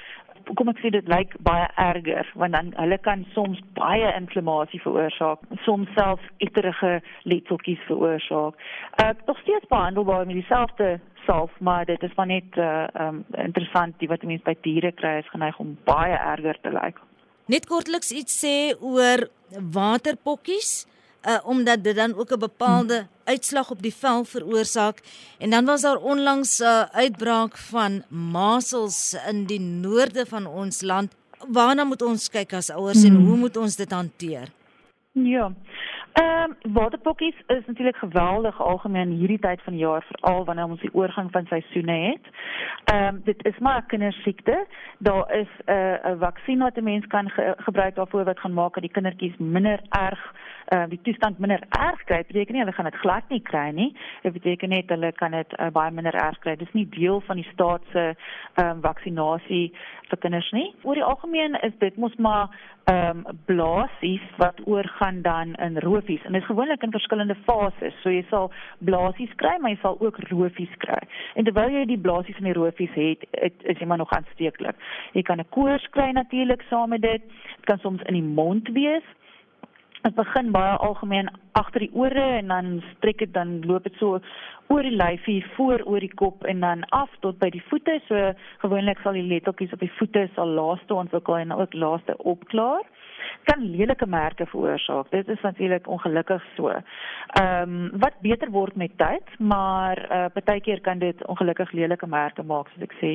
kom 0.58 0.70
ek 0.72 0.80
sê 0.82 0.90
dit 0.94 1.08
lyk 1.10 1.34
baie 1.46 1.68
erger 1.78 2.28
want 2.40 2.56
dan 2.56 2.72
hulle 2.78 2.98
kan 3.06 3.24
soms 3.34 3.60
baie 3.78 4.08
inflammasie 4.16 4.80
veroorsaak 4.82 5.44
soms 5.66 5.90
selfs 5.98 6.26
etterige 6.46 6.92
letseltjies 7.30 7.82
veroorsaak. 7.86 8.58
Uh 9.02 9.12
tog 9.26 9.38
steeds 9.44 9.70
behandelbaar 9.70 10.26
met 10.26 10.40
dieselfde 10.40 10.98
salf 11.26 11.54
maar 11.60 11.86
dit 11.86 12.02
is 12.02 12.14
maar 12.16 12.30
net 12.34 12.58
uh 12.58 12.86
um 13.06 13.24
interessant 13.46 13.98
die 13.98 14.10
wat 14.10 14.26
mense 14.26 14.44
by 14.44 14.56
diere 14.66 14.92
kry 14.92 15.18
is 15.22 15.32
geneig 15.34 15.58
om 15.62 15.76
baie 15.84 16.16
erger 16.18 16.58
te 16.62 16.74
lyk. 16.74 16.98
Net 17.46 17.66
kortliks 17.66 18.12
iets 18.14 18.34
sê 18.44 18.56
oor 18.80 19.28
waterpokkies 19.72 20.72
uh, 21.28 21.38
omdat 21.46 21.84
dit 21.84 21.96
dan 21.96 22.14
ook 22.18 22.30
'n 22.30 22.38
bepaalde 22.38 22.98
hmm. 22.98 23.08
Uitslag 23.32 23.70
op 23.70 23.82
die 23.82 23.94
vel 24.02 24.24
veroorsaak 24.34 25.02
en 25.38 25.50
dan 25.50 25.64
was 25.64 25.82
daar 25.82 26.00
onlangs 26.14 26.60
'n 26.60 26.64
uh, 26.64 26.82
uitbraak 27.04 27.56
van 27.72 28.02
masels 28.08 29.00
in 29.30 29.44
die 29.46 29.60
noorde 29.60 30.26
van 30.26 30.46
ons 30.46 30.82
land 30.82 31.10
waarna 31.48 31.84
moet 31.84 32.02
ons 32.02 32.28
kyk 32.28 32.52
as 32.52 32.70
ouers 32.70 33.02
hmm. 33.02 33.16
en 33.16 33.24
hoe 33.26 33.36
moet 33.36 33.56
ons 33.56 33.76
dit 33.76 33.92
hanteer 33.92 34.46
ja 35.12 35.52
Ehm 36.12 36.54
um, 36.64 36.72
waterpokkies 36.72 37.34
is 37.46 37.66
natuurlik 37.66 37.96
geweldig 37.96 38.60
algemeen 38.62 39.10
hierdie 39.10 39.38
tyd 39.38 39.62
van 39.62 39.72
die 39.72 39.82
jaar 39.82 40.04
veral 40.08 40.44
wanneer 40.44 40.64
ons 40.64 40.80
die 40.80 40.94
oorgang 40.94 41.30
van 41.30 41.46
seisoene 41.46 41.92
het. 41.92 42.26
Ehm 42.84 43.14
um, 43.14 43.20
dit 43.24 43.44
is 43.46 43.58
maar 43.58 43.78
'n 43.78 43.86
kindersiekte. 43.86 44.66
Daar 44.98 45.34
is 45.34 45.48
'n 45.64 45.70
uh, 45.70 46.12
'n 46.12 46.18
vaksin 46.18 46.58
wat 46.58 46.76
'n 46.76 46.84
mens 46.84 47.06
kan 47.06 47.30
ge 47.30 47.54
gebruik 47.56 47.94
daarvoor 47.94 48.24
wat 48.24 48.40
gaan 48.40 48.52
maak 48.52 48.74
dat 48.74 48.82
die 48.82 48.92
kindertjies 48.92 49.36
minder 49.36 49.80
erg 49.88 50.34
uh, 50.70 50.84
die 50.88 51.00
toestand 51.02 51.38
minder 51.38 51.62
erg 51.78 52.04
kry. 52.04 52.22
Beteken 52.28 52.54
nie 52.54 52.62
hulle 52.64 52.74
gaan 52.76 52.90
dit 52.90 53.00
glad 53.02 53.28
nie 53.28 53.40
kry 53.40 53.70
nie. 53.74 53.90
Dit 54.22 54.36
beteken 54.36 54.74
net 54.74 54.92
hulle 54.92 55.12
kan 55.18 55.34
dit 55.36 55.56
uh, 55.58 55.70
baie 55.74 55.94
minder 55.94 56.14
erg 56.14 56.38
kry. 56.44 56.56
Dit 56.56 56.68
is 56.68 56.76
nie 56.78 56.88
deel 56.94 57.20
van 57.26 57.40
die 57.40 57.48
staat 57.52 57.82
se 57.92 58.12
ehm 58.12 58.68
um, 58.68 58.80
vaksinasie 58.84 59.72
vir 60.10 60.20
kinders 60.20 60.50
nie. 60.52 60.68
Oor 60.84 60.98
die 60.98 61.06
algemeen 61.06 61.56
is 61.64 61.74
dit 61.80 61.96
mos 61.96 62.14
maar 62.16 62.52
ehm 62.90 63.22
um, 63.22 63.38
blaasies 63.46 64.24
wat 64.42 64.58
oorgaan 64.66 65.22
dan 65.22 65.54
in 65.54 65.78
roofies 65.84 66.24
en 66.26 66.32
dit 66.32 66.42
is 66.42 66.50
gewoonlik 66.50 66.82
in 66.82 66.94
verskillende 66.94 67.36
fases. 67.46 67.94
So 68.02 68.10
jy 68.10 68.24
sal 68.30 68.50
blaasies 68.78 69.32
kry, 69.42 69.54
maar 69.60 69.74
jy 69.74 69.80
sal 69.82 69.96
ook 70.00 70.18
roofies 70.30 70.74
kry. 70.84 71.00
En 71.34 71.48
terwyl 71.48 71.70
jy 71.78 71.86
die 71.86 72.00
blaasies 72.00 72.38
en 72.42 72.50
die 72.50 72.58
roofies 72.58 72.94
het, 72.98 73.26
het 73.38 73.66
is 73.72 73.78
jy 73.78 73.86
maar 73.86 74.02
nog 74.02 74.12
aansteeklik. 74.12 74.76
Jy 75.12 75.22
kan 75.22 75.40
'n 75.40 75.48
koors 75.50 75.86
kry 75.90 76.10
natuurlik 76.10 76.62
saam 76.68 76.88
met 76.88 77.02
dit. 77.02 77.22
Dit 77.56 77.64
kan 77.64 77.78
soms 77.78 78.02
in 78.02 78.14
die 78.14 78.28
mond 78.40 78.68
wees. 78.68 79.06
Dit 80.02 80.14
begin 80.14 80.50
baie 80.50 80.76
algemeen 80.76 81.30
agter 81.52 81.86
die 81.86 81.92
ore 81.92 82.24
en 82.38 82.48
dan 82.48 82.82
strek 82.94 83.18
dit 83.18 83.32
dan 83.34 83.60
loop 83.66 83.84
dit 83.84 83.96
so 84.00 84.20
oor 84.72 84.82
die 84.82 84.96
lyfie 84.96 85.40
voor 85.56 85.84
oor 85.84 86.00
die 86.00 86.14
kop 86.14 86.44
en 86.48 86.60
dan 86.60 86.84
af 86.88 87.10
tot 87.20 87.38
by 87.38 87.50
die 87.52 87.64
voete. 87.68 87.98
So 88.08 88.32
gewoonlik 88.64 89.02
sal 89.02 89.18
die 89.18 89.26
lettertjies 89.28 89.72
op 89.76 89.84
die 89.84 89.92
voete 89.98 90.28
sal 90.34 90.56
laaste 90.58 90.94
ontwikkel 90.94 91.36
en 91.36 91.52
ook 91.52 91.74
laaste 91.74 92.16
opklaar 92.18 92.86
kan 93.44 93.70
lelike 93.70 94.06
merke 94.06 94.46
veroorsaak. 94.46 95.10
Dit 95.10 95.28
is 95.28 95.40
natuurlik 95.40 95.86
ongelukkig 95.88 96.44
so. 96.56 96.68
Ehm 96.68 97.62
um, 97.62 97.90
wat 97.98 98.20
beter 98.20 98.50
word 98.50 98.76
met 98.76 98.90
tyd, 98.96 99.38
maar 99.38 99.98
uh 100.10 100.24
partykeer 100.32 100.80
kan 100.80 100.98
dit 100.98 101.26
ongelukkig 101.26 101.72
lelike 101.72 102.06
merke 102.06 102.42
maak 102.42 102.68
soos 102.68 102.82
ek 102.82 102.94
sê. 103.00 103.12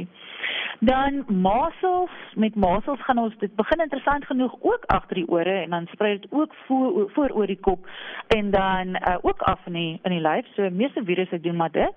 Dan 0.80 1.24
masels, 1.28 2.14
met 2.36 2.56
masels 2.56 3.02
gaan 3.02 3.18
ons 3.18 3.38
dit 3.38 3.56
begin 3.56 3.82
interessant 3.82 4.26
genoeg 4.26 4.56
ook 4.60 4.84
agter 4.86 5.16
die 5.16 5.30
ore 5.30 5.62
en 5.64 5.70
dan 5.70 5.88
sprei 5.92 6.18
dit 6.20 6.32
ook 6.32 6.54
voor 6.68 7.10
voor 7.14 7.30
oor 7.30 7.48
die 7.48 7.60
kop 7.60 7.88
en 8.28 8.52
dan 8.52 8.88
uh 8.88 9.16
ook 9.22 9.42
af 9.42 9.60
in 9.66 9.74
die 9.74 10.00
in 10.04 10.12
die 10.12 10.22
lyf. 10.22 10.46
So 10.54 10.70
meeste 10.70 11.04
virusse 11.04 11.40
doen 11.40 11.56
maar 11.56 11.72
dit. 11.72 11.94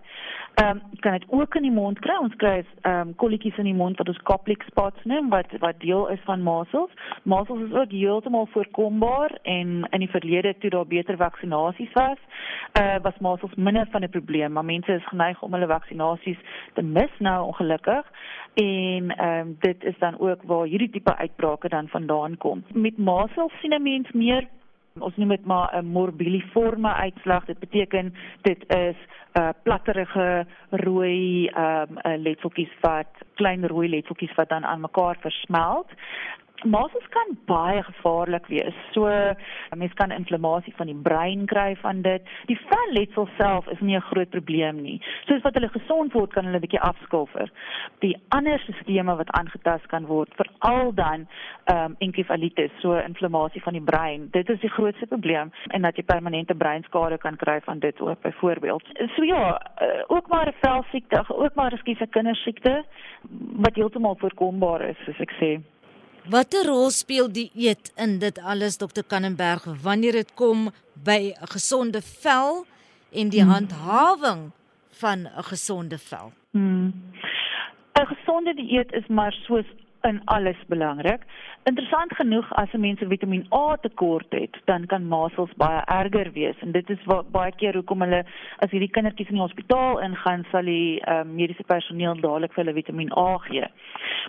Ehm 0.55 0.69
um, 0.69 0.83
kan 1.01 1.13
dit 1.13 1.25
ook 1.29 1.55
in 1.55 1.63
die 1.63 1.71
mond 1.71 1.99
kry. 1.99 2.17
Ons 2.21 2.37
kry 2.37 2.65
ehm 2.81 3.09
um, 3.09 3.15
kolletjies 3.15 3.57
in 3.57 3.65
die 3.65 3.75
mond 3.75 3.97
wat 3.97 4.09
ons 4.09 4.23
Koplik 4.23 4.63
spots 4.63 5.05
noem 5.05 5.29
wat 5.29 5.47
wat 5.59 5.81
deel 5.81 6.09
is 6.09 6.21
van 6.25 6.43
masels. 6.43 6.91
Masels 7.23 7.63
is 7.69 7.73
ook 7.73 7.91
heeltemal 7.91 8.49
voorkombaar 8.53 9.39
en 9.43 9.87
in 9.91 9.99
die 9.99 10.11
verlede 10.11 10.55
toe 10.59 10.71
daar 10.71 10.87
beter 10.87 11.17
vaksinasies 11.17 11.93
was, 11.93 12.19
uh 12.81 12.97
was 13.03 13.19
masels 13.19 13.55
minder 13.55 13.87
van 13.91 14.03
'n 14.03 14.11
probleem, 14.11 14.53
maar 14.53 14.65
mense 14.65 14.93
is 14.93 15.09
geneig 15.09 15.43
om 15.43 15.53
hulle 15.53 15.67
vaksinasies 15.67 16.39
te 16.75 16.83
mis 16.83 17.11
nou 17.19 17.47
ongelukkig. 17.47 18.07
En 18.55 19.11
ehm 19.17 19.41
um, 19.41 19.57
dit 19.61 19.85
is 19.85 19.99
dan 19.99 20.19
ook 20.19 20.43
waar 20.43 20.67
hierdie 20.67 20.91
tipe 20.91 21.17
uitbrake 21.17 21.69
dan 21.69 21.89
vandaan 21.89 22.37
kom. 22.37 22.65
Met 22.73 22.99
masels 22.99 23.53
sien 23.61 23.75
'n 23.75 23.83
mens 23.83 24.11
meer 24.13 24.49
ons 24.99 25.17
noem 25.17 25.29
dit 25.29 25.45
maar 25.45 25.71
'n 25.77 25.87
morbiliforme 25.87 26.93
uitslag. 26.93 27.45
Dit 27.45 27.59
beteken 27.59 28.15
dit 28.43 28.65
is 28.69 28.97
'n 29.35 29.41
uh, 29.41 29.49
platterige 29.63 30.47
rooi 30.71 31.47
ehm 31.47 31.99
um, 32.05 32.23
letseltjies 32.23 32.73
wat 32.81 33.09
klein 33.35 33.67
rooi 33.67 33.89
letseltjies 33.89 34.35
wat 34.35 34.49
dan 34.49 34.65
aan 34.65 34.81
mekaar 34.81 35.17
versmelt. 35.21 35.89
Masels 36.65 37.07
kan 37.09 37.39
baie 37.49 37.83
gevaarlik 37.83 38.47
wees. 38.47 38.77
So 38.93 39.09
mense 39.77 39.95
kan 39.95 40.13
inflammasie 40.13 40.75
van 40.77 40.91
die 40.91 40.97
brein 40.97 41.47
kry 41.47 41.75
van 41.81 42.03
dit. 42.03 42.27
Die 42.51 42.59
velletsel 42.69 43.29
self 43.39 43.69
is 43.73 43.81
nie 43.81 43.97
'n 43.97 44.09
groot 44.11 44.31
probleem 44.31 44.83
nie. 44.83 45.01
Soos 45.27 45.43
wat 45.43 45.55
hulle 45.55 45.69
gesond 45.69 46.13
word, 46.13 46.33
kan 46.33 46.45
hulle 46.45 46.57
'n 46.57 46.61
bietjie 46.61 46.81
afskilfer. 46.81 47.51
Die 48.01 48.17
ander 48.29 48.59
sisteme 48.59 49.17
wat 49.17 49.31
aangetast 49.31 49.87
kan 49.87 50.07
word, 50.07 50.29
veral 50.37 50.93
dan 50.95 51.27
ehm 51.65 51.85
um, 51.85 51.97
enkefalitis, 51.99 52.71
so 52.81 52.95
inflammasie 52.95 53.63
van 53.63 53.73
die 53.73 53.83
brein. 53.83 54.29
Dit 54.31 54.49
is 54.51 54.61
die 54.61 54.71
grootste 54.71 55.07
probleem 55.07 55.53
en 55.69 55.83
dat 55.83 55.97
jy 55.97 56.03
permanente 56.03 56.55
breinskade 56.55 57.19
kan 57.19 57.37
kry 57.37 57.61
van 57.61 57.79
dit 57.79 58.01
ook 58.01 58.21
byvoorbeeld. 58.21 58.85
So 59.17 59.25
ja, 59.25 59.61
uh, 59.83 60.03
ook 60.07 60.29
maar 60.29 60.49
'n 60.49 60.61
velsiekte, 60.61 61.25
ook 61.29 61.55
maar 61.55 61.73
'n 61.73 61.79
skiese 61.79 62.07
kindersiekte 62.07 62.85
wat 63.53 63.75
heeltemal 63.75 64.17
voorkombaar 64.19 64.81
is, 64.81 64.97
soos 65.05 65.21
ek 65.21 65.33
sê. 65.41 65.70
Watter 66.29 66.67
rol 66.67 66.91
speel 66.91 67.31
die 67.33 67.51
eet 67.55 67.93
in 67.97 68.19
dit 68.21 68.39
alles 68.39 68.77
Dr 68.77 69.03
Kannenberg 69.07 69.65
wanneer 69.83 70.13
dit 70.13 70.35
kom 70.35 70.69
by 71.05 71.33
'n 71.33 71.49
gesonde 71.49 72.03
vel 72.03 72.67
en 73.13 73.29
die 73.29 73.43
hmm. 73.43 73.51
handhawing 73.51 74.53
van 75.01 75.19
'n 75.27 75.43
gesonde 75.43 75.99
vel? 75.99 76.33
Hmm. 76.53 76.93
'n 78.01 78.07
Gesonde 78.07 78.55
dieet 78.55 78.93
is 78.93 79.07
maar 79.07 79.33
soos 79.33 79.67
in 80.03 80.21
alles 80.25 80.57
belangrik. 80.67 81.23
Interessant 81.69 82.15
genoeg 82.17 82.53
as 82.53 82.73
'n 82.73 82.81
mens 82.81 83.01
'n 83.01 83.09
Vitamiin 83.09 83.47
A 83.53 83.77
tekort 83.77 84.31
het, 84.31 84.57
dan 84.65 84.87
kan 84.87 85.09
masels 85.09 85.53
baie 85.57 85.83
erger 85.85 86.33
wees 86.33 86.57
en 86.61 86.73
dit 86.73 86.91
is 86.91 87.05
wat 87.05 87.31
baie 87.31 87.53
keer 87.53 87.75
hoekom 87.75 88.01
hulle 88.01 88.25
as 88.59 88.71
hierdie 88.71 88.91
kindertjies 88.91 89.29
in 89.29 89.35
die 89.35 89.43
hospitaal 89.43 90.01
ingaan, 90.01 90.47
sal 90.51 90.63
die 90.63 91.03
uh, 91.07 91.23
mediese 91.25 91.65
personeel 91.65 92.21
dadelik 92.21 92.53
vir 92.53 92.65
hulle 92.65 92.75
Vitamiin 92.75 93.13
A 93.17 93.39
gee. 93.39 93.67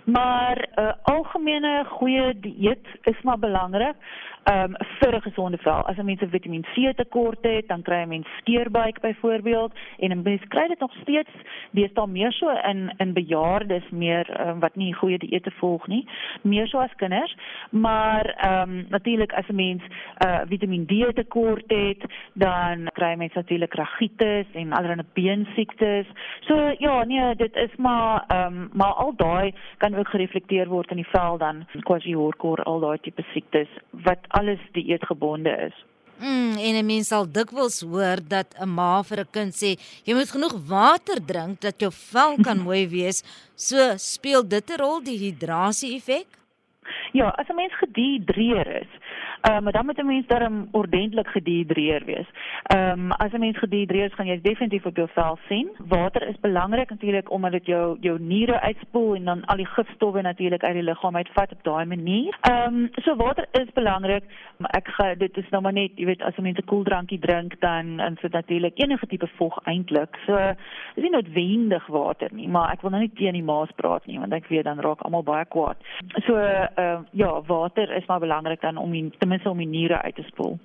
Maar 0.04 0.56
'n 0.56 0.80
uh, 0.80 0.92
algemene 1.02 1.84
goeie 1.84 2.38
dieet 2.40 2.86
is 3.02 3.22
maar 3.22 3.38
belangrik 3.38 3.96
um, 4.44 4.74
vir 5.00 5.14
'n 5.14 5.20
gesonde 5.20 5.58
vel. 5.58 5.86
As 5.86 5.96
'n 5.96 6.04
mens 6.04 6.20
'n 6.20 6.30
Vitamiin 6.30 6.64
C 6.74 6.96
tekort 6.96 7.38
het, 7.42 7.68
dan 7.68 7.82
kry 7.82 8.02
'n 8.02 8.08
mens 8.08 8.26
skeurbuik 8.38 9.00
byvoorbeeld 9.00 9.72
en 9.98 10.10
'n 10.10 10.22
mens 10.22 10.42
kry 10.48 10.68
dit 10.68 10.78
nog 10.78 10.94
steeds 11.00 11.30
deesdae 11.70 12.06
meer 12.06 12.32
so 12.32 12.48
in 12.50 12.94
in 12.96 13.12
bejaardes 13.12 13.90
meer 13.90 14.48
um, 14.48 14.60
wat 14.60 14.74
nie 14.74 14.94
goeie 14.94 15.18
dieete 15.18 15.50
volg 15.50 15.86
nie, 15.86 16.08
meer 16.42 16.66
so 16.66 16.78
as 16.78 16.94
kinders. 16.96 17.36
Maar 17.70 18.24
ehm 18.24 18.70
um, 18.70 18.86
natuurlik 18.88 19.32
as 19.32 19.48
'n 19.48 19.54
mens 19.54 19.82
uh, 20.26 20.40
Vitamiin 20.48 20.86
D 20.86 21.14
tekort 21.14 21.64
het, 21.66 22.04
dan 22.32 22.88
kry 22.92 23.12
'n 23.12 23.18
mens 23.18 23.32
natuurlik 23.32 23.74
ragitis 23.74 24.46
en 24.52 24.72
allerlei 24.72 25.06
beensiektes. 25.12 26.06
So 26.40 26.74
ja, 26.78 27.04
nee, 27.04 27.34
dit 27.34 27.56
is 27.56 27.76
maar 27.76 28.24
ehm 28.26 28.46
um, 28.46 28.70
maar 28.72 28.92
al 28.92 29.12
daai 29.16 29.54
kan 29.76 29.94
ook 29.94 30.08
gereflekteer 30.08 30.68
word 30.68 30.90
in 30.90 30.96
die 30.96 31.08
vel 31.10 31.38
dan 31.38 31.66
kwashiorkor 31.80 32.62
al 32.62 32.80
daai 32.80 32.98
tipe 33.00 33.24
siektes 33.32 33.68
wat 33.90 34.18
alles 34.38 34.60
dieetgebonde 34.72 35.52
is. 35.68 35.76
Mm, 36.22 36.54
en 36.66 36.74
'n 36.78 36.86
mens 36.86 37.08
sal 37.08 37.26
dikwels 37.26 37.80
hoor 37.80 38.18
dat 38.28 38.54
'n 38.60 38.68
ma 38.68 39.02
vir 39.02 39.20
'n 39.20 39.30
kind 39.36 39.52
sê, 39.62 39.70
jy 40.06 40.14
moet 40.14 40.30
genoeg 40.30 40.54
water 40.68 41.18
drink 41.30 41.60
dat 41.60 41.80
jou 41.80 41.90
vel 41.90 42.36
kan 42.46 42.58
mooi 42.68 42.86
wees. 42.88 43.22
So 43.56 43.76
speel 43.96 44.42
dit 44.48 44.70
'n 44.70 44.80
rol 44.82 45.00
die 45.02 45.18
hidrasie 45.18 45.96
effek? 45.96 46.28
Ja, 47.12 47.28
as 47.38 47.48
'n 47.48 47.56
mens 47.56 47.74
gedihidreer 47.74 48.66
is, 48.82 48.92
uh, 49.48 49.60
maar 49.60 49.72
dan 49.72 49.84
moet 49.84 49.98
'n 49.98 50.06
mens 50.06 50.26
darm 50.26 50.68
ordentlik 50.70 51.28
gedihidreer 51.28 52.04
wees. 52.04 52.28
Ehm 52.62 53.00
um, 53.00 53.10
as 53.10 53.32
'n 53.32 53.38
mens 53.38 53.58
gedihidreer 53.58 54.04
is, 54.04 54.14
gaan 54.14 54.26
jy 54.26 54.40
definitief 54.42 54.86
op 54.86 54.96
jou 54.96 55.08
vel 55.12 55.38
sien. 55.48 55.68
Water 55.88 56.28
is 56.28 56.40
belangrik 56.40 56.90
natuurlik 56.90 57.30
omdat 57.30 57.52
dit 57.52 57.66
jou 57.66 57.96
jou 58.00 58.20
niere 58.20 58.60
uitspoel 58.60 59.14
en 59.14 59.24
dan 59.24 59.44
al 59.44 59.56
die 59.56 59.66
gifstowwe 59.66 60.20
natuurlik 60.22 60.64
uit 60.64 60.74
die 60.74 60.82
liggaam 60.82 61.16
uitvat 61.16 61.52
op 61.52 61.62
daai 61.62 61.84
manier. 61.84 62.36
Ehm 62.40 62.74
um, 62.74 62.90
so 62.92 63.16
water 63.16 63.46
is 63.50 63.72
belangrik, 63.72 64.24
maar 64.56 64.70
ek 64.70 64.88
ga 64.88 65.14
dit 65.14 65.36
is 65.36 65.48
nou 65.50 65.62
maar 65.62 65.72
net, 65.72 65.90
jy 65.94 66.04
weet, 66.04 66.22
as 66.22 66.36
'n 66.36 66.42
mens 66.42 66.58
'n 66.58 66.64
koeldrankie 66.64 67.18
drink 67.18 67.60
dan 67.60 68.00
en 68.00 68.16
so 68.20 68.28
natuurlik 68.30 68.78
enige 68.78 69.06
tipe 69.06 69.28
vog 69.36 69.58
eintlik. 69.64 70.16
So 70.26 70.36
dis 70.94 71.04
nie 71.04 71.10
noodwendig 71.10 71.86
water 71.86 72.28
nie, 72.32 72.48
maar 72.48 72.72
ek 72.72 72.80
wil 72.80 72.90
nou 72.90 73.00
nie 73.00 73.12
teen 73.14 73.32
die 73.32 73.42
maas 73.42 73.70
praat 73.76 74.06
nie 74.06 74.18
want 74.18 74.32
ek 74.32 74.48
weet 74.48 74.64
dan 74.64 74.80
raak 74.80 75.00
almal 75.00 75.22
baie 75.22 75.44
kwaad. 75.44 75.76
So 76.26 76.36
ehm 76.36 76.70
uh, 76.78 76.98
ja, 77.10 77.40
water 77.46 77.90
is 77.96 78.06
maar 78.06 78.20
belangrik 78.20 78.60
dan 78.60 78.76
om 78.76 78.90
die, 78.90 79.10
minste 79.32 79.50
om 79.50 79.58
die 79.58 79.68
niere 79.68 80.02
uit 80.02 80.20
te 80.20 80.26
spoel. 80.28 80.58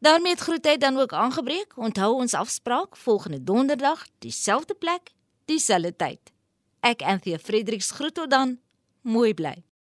daarmee 0.00 0.32
het 0.32 0.40
groetheid 0.40 0.80
dan 0.80 0.96
ook 0.96 1.12
aangebreek. 1.12 1.76
Onthou 1.76 2.14
ons 2.14 2.34
afspraak 2.34 2.96
volgende 2.96 3.44
donderdag, 3.44 4.06
dieselfde 4.18 4.74
plek, 4.74 5.10
dieselfde 5.44 5.96
tyd. 5.96 6.36
Ek 6.80 7.02
Anthea 7.02 7.38
Fredericks 7.38 7.90
groet 7.90 8.14
tot 8.14 8.30
dan. 8.30 8.58
Mooi 9.02 9.34
bly. 9.34 9.67